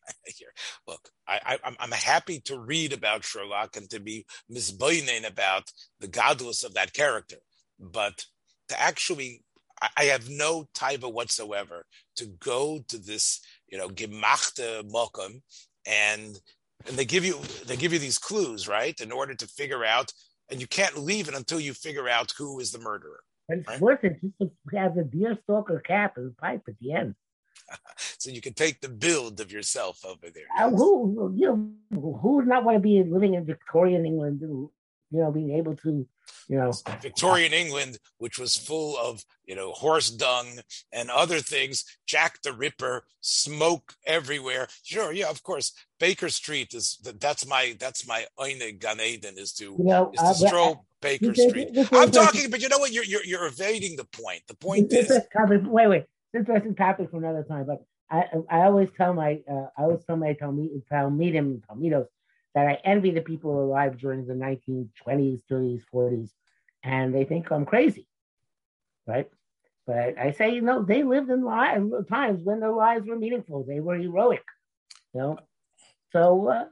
[0.38, 0.53] here.
[0.87, 5.64] Look, I, I, am happy to read about Sherlock and to be misboinen about
[6.00, 7.37] the godless of that character,
[7.78, 8.24] but
[8.68, 9.42] to actually,
[9.80, 15.42] I, I have no taiva whatsoever to go to this, you know, gemachte mokum,
[15.87, 16.38] and
[16.87, 20.12] and they give you they give you these clues, right, in order to figure out,
[20.50, 23.20] and you can't leave it until you figure out who is the murderer.
[23.48, 23.80] And it's right?
[23.80, 27.14] worth it just to have the deer stalker cap and pipe at the end.
[28.18, 30.44] so you can take the build of yourself over there.
[30.58, 34.40] Uh, who you know who would not want to be living in Victorian England?
[34.40, 36.08] You know, being able to,
[36.48, 40.46] you know, Victorian England, which was full of you know horse dung
[40.92, 41.84] and other things.
[42.06, 44.66] Jack the Ripper, smoke everywhere.
[44.82, 45.72] Sure, yeah, of course.
[46.00, 50.20] Baker Street is that's my that's my Eine Gan Eden is to you know, is
[50.20, 51.68] to uh, stroll Baker Street.
[51.92, 52.92] I'm talking, but you know what?
[52.92, 54.42] You're you're, you're evading the point.
[54.48, 55.12] The point is.
[55.48, 56.04] Wait, wait
[56.35, 57.66] interesting topic for another time.
[57.66, 62.07] But I I always tell my uh, I always tell my Talmud, Talmidim Talmidos
[62.55, 66.31] that I envy the people alive during the 1920s, 30s, 40s,
[66.85, 68.07] and they think I'm crazy,
[69.07, 69.29] right?
[69.87, 73.18] But I, I say, you know, they lived in li- times when their lives were
[73.18, 73.64] meaningful.
[73.64, 74.44] They were heroic,
[75.12, 75.38] you know.
[76.12, 76.64] So uh,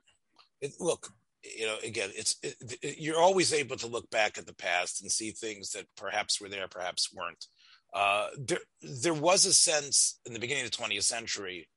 [0.60, 1.08] it, look,
[1.42, 5.02] you know, again, it's it, it, you're always able to look back at the past
[5.02, 7.46] and see things that perhaps were there, perhaps weren't.
[7.92, 11.68] Uh, there, there was a sense in the beginning of the 20th century,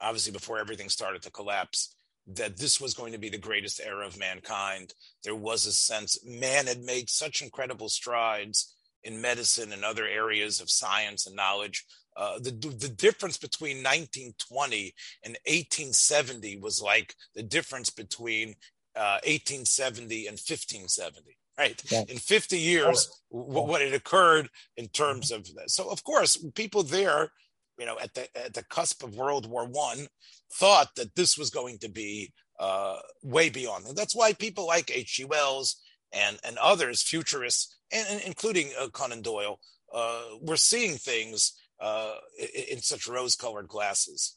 [0.00, 1.94] obviously before everything started to collapse,
[2.26, 4.94] that this was going to be the greatest era of mankind.
[5.24, 10.60] There was a sense man had made such incredible strides in medicine and other areas
[10.60, 11.84] of science and knowledge.
[12.16, 18.50] Uh, the the difference between 1920 and 1870 was like the difference between
[18.96, 21.80] uh, 1870 and 1570 right?
[21.90, 22.04] Yeah.
[22.08, 25.70] in 50 years w- what had occurred in terms of that.
[25.70, 27.30] So of course people there
[27.78, 30.06] you know at the at the cusp of world war one
[30.52, 33.86] thought that this was going to be uh, way beyond.
[33.86, 35.24] And that's why people like H.G.
[35.24, 35.80] Wells
[36.12, 39.58] and and others futurists and, and including uh, Conan Doyle
[39.92, 44.36] uh, were seeing things uh, in, in such rose-colored glasses.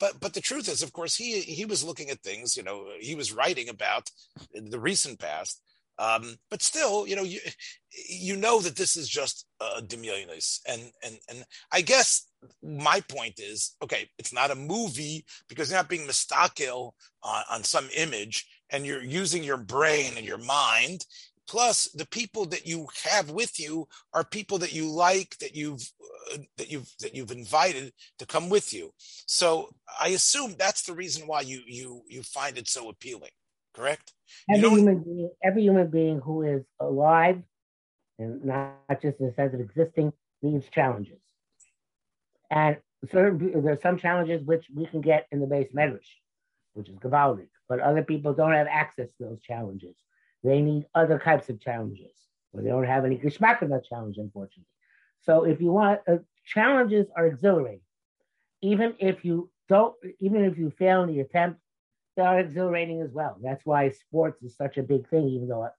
[0.00, 2.86] But but the truth is of course he he was looking at things you know
[3.00, 4.10] he was writing about
[4.54, 5.60] the recent past
[5.98, 7.40] um, but still, you know, you
[8.08, 12.26] you know that this is just a demionis, and and and I guess
[12.62, 17.64] my point is, okay, it's not a movie because you're not being mistakil on, on
[17.64, 21.04] some image, and you're using your brain and your mind.
[21.48, 25.82] Plus, the people that you have with you are people that you like, that you've
[26.34, 28.92] uh, that you've that you've invited to come with you.
[29.26, 33.30] So I assume that's the reason why you you you find it so appealing
[33.78, 34.12] correct?
[34.50, 37.42] Every human being, every human being who is alive,
[38.18, 40.12] and not just in the sense of existing,
[40.42, 41.20] needs challenges.
[42.50, 42.78] And
[43.10, 46.08] certain there's some challenges which we can get in the base medrash,
[46.74, 49.96] which is Gavaldic, but other people don't have access to those challenges.
[50.42, 52.12] They need other types of challenges,
[52.52, 54.64] or they don't have any geschmack of that challenge, unfortunately.
[55.20, 57.80] So if you want, uh, challenges are exhilarating.
[58.62, 61.60] Even if you don't, even if you fail in the attempt,
[62.18, 63.38] they are exhilarating as well.
[63.40, 65.70] That's why sports is such a big thing, even though I,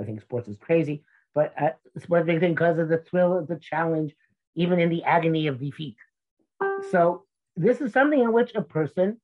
[0.00, 1.02] I think sports is crazy.
[1.34, 4.14] But uh, sports is a big thing because of the thrill of the challenge,
[4.54, 5.96] even in the agony of defeat.
[6.92, 7.24] So
[7.56, 9.20] this is something in which a person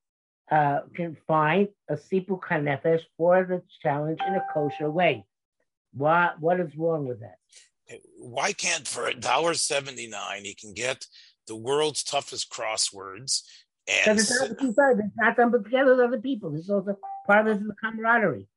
[0.50, 5.24] uh, can find a sipu kanefesh for the challenge in a kosher way.
[5.92, 7.38] What what is wrong with that?
[8.18, 11.06] Why can't for a dollar seventy nine he can get
[11.46, 13.42] the world's toughest crosswords
[13.88, 14.98] and it's not the two sides.
[14.98, 16.50] It's not them put together with other people.
[16.50, 18.48] This also part of the camaraderie.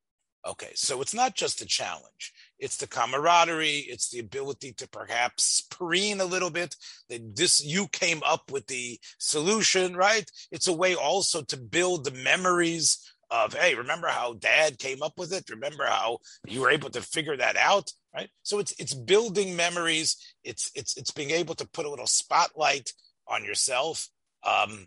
[0.46, 3.86] Okay, so it's not just the challenge; it's the camaraderie.
[3.88, 6.74] It's the ability to perhaps preen a little bit.
[7.08, 10.30] That this you came up with the solution, right?
[10.50, 12.98] It's a way also to build the memories
[13.30, 15.50] of hey, remember how dad came up with it?
[15.50, 18.30] Remember how you were able to figure that out, right?
[18.42, 20.16] So it's it's building memories.
[20.44, 22.92] It's it's it's being able to put a little spotlight
[23.26, 24.08] on yourself.
[24.44, 24.86] Um,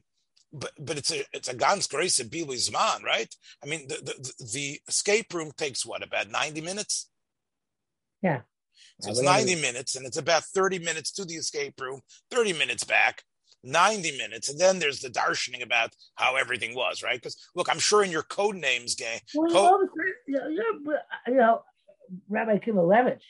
[0.54, 3.34] but but it's a it's a ganz grace of man, right?
[3.64, 7.10] I mean, the, the the escape room takes what about ninety minutes?
[8.22, 8.42] Yeah.
[9.00, 12.84] So it's 90 minutes and it's about 30 minutes to the escape room, 30 minutes
[12.84, 13.24] back.
[13.64, 17.18] 90 minutes, and then there's the darshaning about how everything was, right?
[17.18, 19.88] Because look, I'm sure in your code names game, well, code-
[20.28, 20.98] you, know,
[21.28, 21.62] you know,
[22.28, 23.22] Rabbi Kivelevich,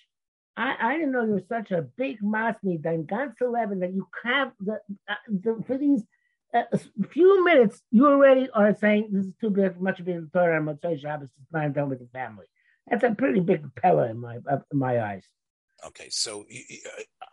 [0.56, 4.08] I, I didn't know you were such a big masmi than Gans 11 that you
[4.24, 6.04] have the, uh, the for these
[6.54, 6.64] uh,
[7.12, 10.68] few minutes, you already are saying this is too big, much of being Torah and
[10.68, 12.46] Motzei Shabbos to spend time with the family.
[12.90, 15.26] That's a pretty big pella in my in my eyes.
[15.86, 16.46] Okay, so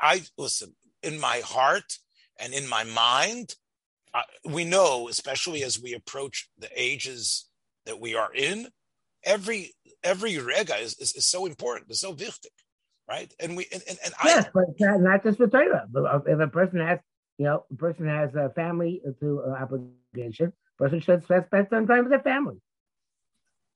[0.00, 1.98] I listen in my heart
[2.38, 3.54] and in my mind,
[4.14, 7.48] uh, we know, especially as we approach the ages
[7.86, 8.68] that we are in,
[9.24, 12.46] every every rega is, is, is so important, it's so wichtig,
[13.08, 13.32] right?
[13.40, 16.48] And we and, and, and yes, I, but not just for Torah, but if a
[16.48, 17.00] person has,
[17.38, 21.86] you know, a person has a family to uh, obligation, person should spend spend some
[21.86, 22.56] time with their family.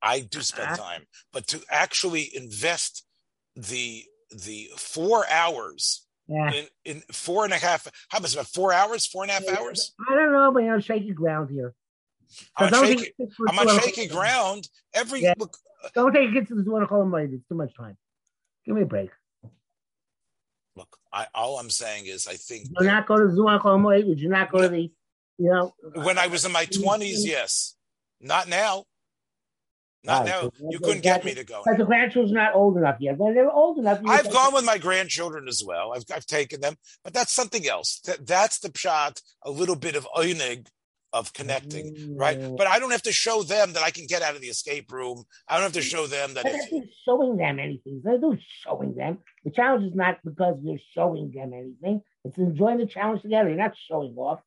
[0.02, 0.76] I do spend uh-huh.
[0.76, 3.06] time, but to actually invest
[3.54, 6.52] the the four hours yeah.
[6.52, 9.48] In, in four and a half, how much about four hours, four and a half
[9.48, 9.92] hours?
[10.08, 11.74] I don't know, but you're on shaky ground here.
[12.56, 13.12] I'm on, shaky,
[13.48, 14.68] I'm on shaky ground.
[14.94, 15.34] Every yeah.
[15.36, 17.98] look, uh, don't take it to the one call him, It's too much time.
[18.64, 19.10] Give me a break.
[20.76, 24.06] Look, I, all I'm saying is, I think You're not go to Zuan Kolomoid.
[24.06, 24.90] Would you not go to the,
[25.38, 25.74] you know?
[25.94, 27.76] When I was in my 20s, yes.
[28.20, 28.84] Not now.
[30.04, 30.42] Not right.
[30.42, 30.50] now.
[30.70, 31.62] You couldn't get me to go.
[31.64, 33.18] But the grandchildren's not old enough yet.
[33.18, 35.92] When they're old enough, I've gone with my grandchildren as well.
[35.94, 38.00] I've, I've taken them, but that's something else.
[38.06, 39.20] That, that's the shot.
[39.44, 40.66] A little bit of oinig
[41.12, 42.18] of connecting, mm.
[42.18, 42.38] right?
[42.56, 44.90] But I don't have to show them that I can get out of the escape
[44.90, 45.24] room.
[45.48, 46.46] I don't have to show them that.
[46.46, 48.00] It's showing them anything.
[48.02, 49.18] They're not showing them.
[49.44, 52.02] The challenge is not because you're showing them anything.
[52.24, 53.48] It's enjoying the challenge together.
[53.48, 54.40] You're not showing off.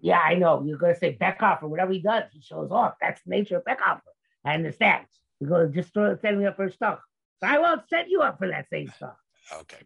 [0.00, 0.62] Yeah, I know.
[0.64, 2.24] You're going to say Bechhofer or whatever he does.
[2.32, 2.94] He shows off.
[3.00, 4.00] That's the nature of Bechhofer.
[4.44, 5.06] I understand.
[5.40, 7.00] You're going to just throw, set me up for stuff.
[7.40, 9.16] So I won't set you up for that same stuff.
[9.60, 9.78] Okay.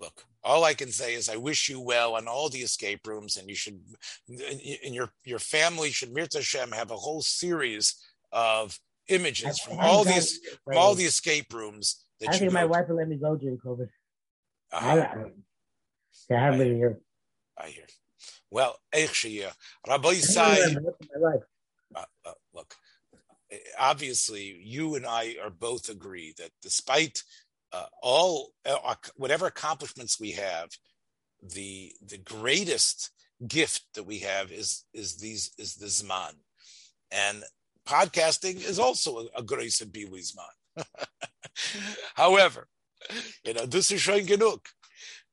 [0.00, 3.36] Look, all I can say is I wish you well on all the escape rooms,
[3.36, 3.80] and you should,
[4.28, 7.94] and your your family should, Mirta Hashem, have a whole series
[8.32, 8.78] of
[9.08, 12.04] images from all these from all the escape rooms.
[12.20, 13.88] That I think my wife will let me go during COVID.
[14.72, 14.88] Uh-huh.
[14.88, 16.98] I, I, I have I, here.
[17.58, 17.86] I hear.
[18.50, 18.76] Well,
[19.88, 20.76] Rabbi Sai.
[21.96, 22.74] Uh, uh, look,
[23.78, 27.22] obviously you and I are both agree that despite
[27.74, 30.68] uh, all uh, whatever accomplishments we have,
[31.42, 33.10] the the greatest
[33.46, 36.34] gift that we have is is these is the zman,
[37.10, 37.42] and
[37.86, 40.54] podcasting is also a, a grace of zman.
[42.14, 42.68] However,
[43.44, 44.60] you know this is showing genug.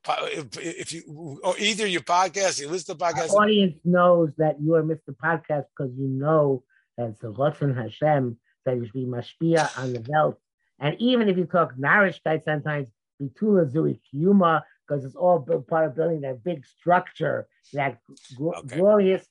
[0.07, 3.27] If, if you or either your podcast, you listen to podcast.
[3.27, 5.15] The audience knows that you are Mr.
[5.23, 6.63] Podcast because you know
[6.97, 10.37] and so Ratzon Hashem that you should be mashpia on the wealth.
[10.82, 12.88] And even if you talk narishkeit sometimes,
[13.21, 17.99] bitula zui kiyuma, because it's all part of building that big structure, that
[18.38, 18.77] gl- okay.
[18.77, 19.25] glorious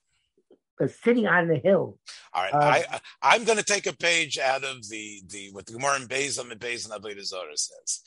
[0.80, 1.98] uh, sitting on the hill.
[2.32, 5.66] All right, uh, I, am going to take a page out of the the what
[5.66, 8.00] the Gemara in Bezim and Bezim Avodah Zarah says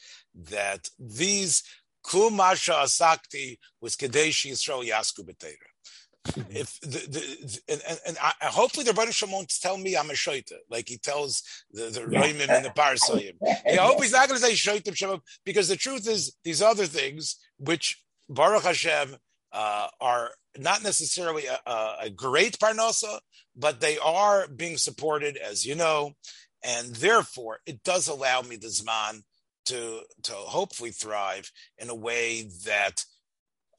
[0.51, 1.63] that these
[2.05, 5.72] kumasha asakti was kadesh Yisrael yasku b'teira
[6.49, 10.13] if the, the, and, and, and I, hopefully the Rebbeinu won't tell me I'm a
[10.13, 13.35] shoita, like he tells the the and the Parasayim.
[13.45, 17.37] I hope he's not going to say shoitim because the truth is these other things,
[17.57, 19.17] which Baruch Hashem
[19.51, 23.19] uh, are not necessarily a, a, great parnasa,
[23.55, 26.13] but they are being supported, as you know,
[26.63, 29.23] and therefore it does allow me the zman
[29.65, 33.05] to to hopefully thrive in a way that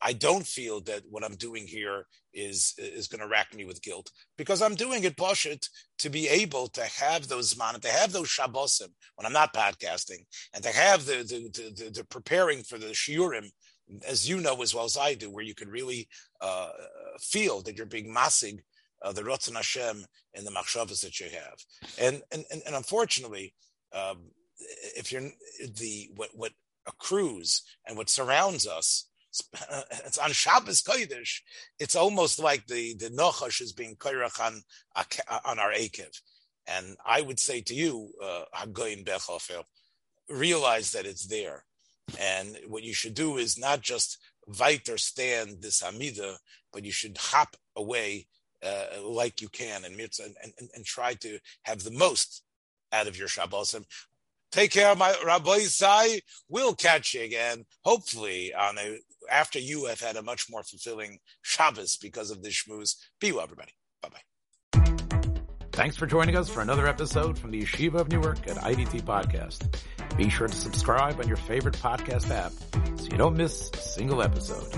[0.05, 3.83] I don't feel that what I'm doing here is is going to rack me with
[3.83, 5.67] guilt because I'm doing it poshut
[5.99, 10.27] to be able to have those man to have those shabbosim when I'm not podcasting
[10.53, 13.49] and to have the the, the, the, preparing for the shiurim
[14.07, 16.07] as you know as well as I do where you can really
[16.41, 16.71] uh,
[17.19, 18.59] feel that you're being massig
[19.03, 21.59] uh, the Ratzon Hashem in the machshavas that you have.
[21.99, 23.55] And and and, and unfortunately
[23.95, 24.31] um,
[24.97, 25.31] if you're
[25.79, 26.53] the what what
[26.87, 29.09] accrues and what surrounds us
[30.05, 31.41] it's on Shabbos Kodesh.
[31.79, 34.63] It's almost like the the Nochash is being koirach on
[35.45, 36.21] on our Akev.
[36.67, 39.65] And I would say to you, uh, Hagoyin Bechhofer,
[40.31, 41.65] realize that it's there.
[42.19, 44.19] And what you should do is not just
[44.59, 46.37] weiter stand this Amida,
[46.73, 48.27] but you should hop away
[48.63, 52.43] uh, like you can and, and, and, and try to have the most
[52.93, 53.75] out of your Shabbos.
[53.75, 53.85] And
[54.55, 56.21] Take care, my Rabbi Sai.
[56.49, 61.19] We'll catch you again, hopefully, on a, after you have had a much more fulfilling
[61.43, 62.97] Shabbos because of this shmooze.
[63.21, 63.73] Be well, everybody.
[64.03, 64.21] Bye bye.
[65.73, 69.77] Thanks for joining us for another episode from the Yeshiva of Newark at IDT Podcast.
[70.17, 72.53] Be sure to subscribe on your favorite podcast app
[73.01, 74.73] so you don't miss a single episode.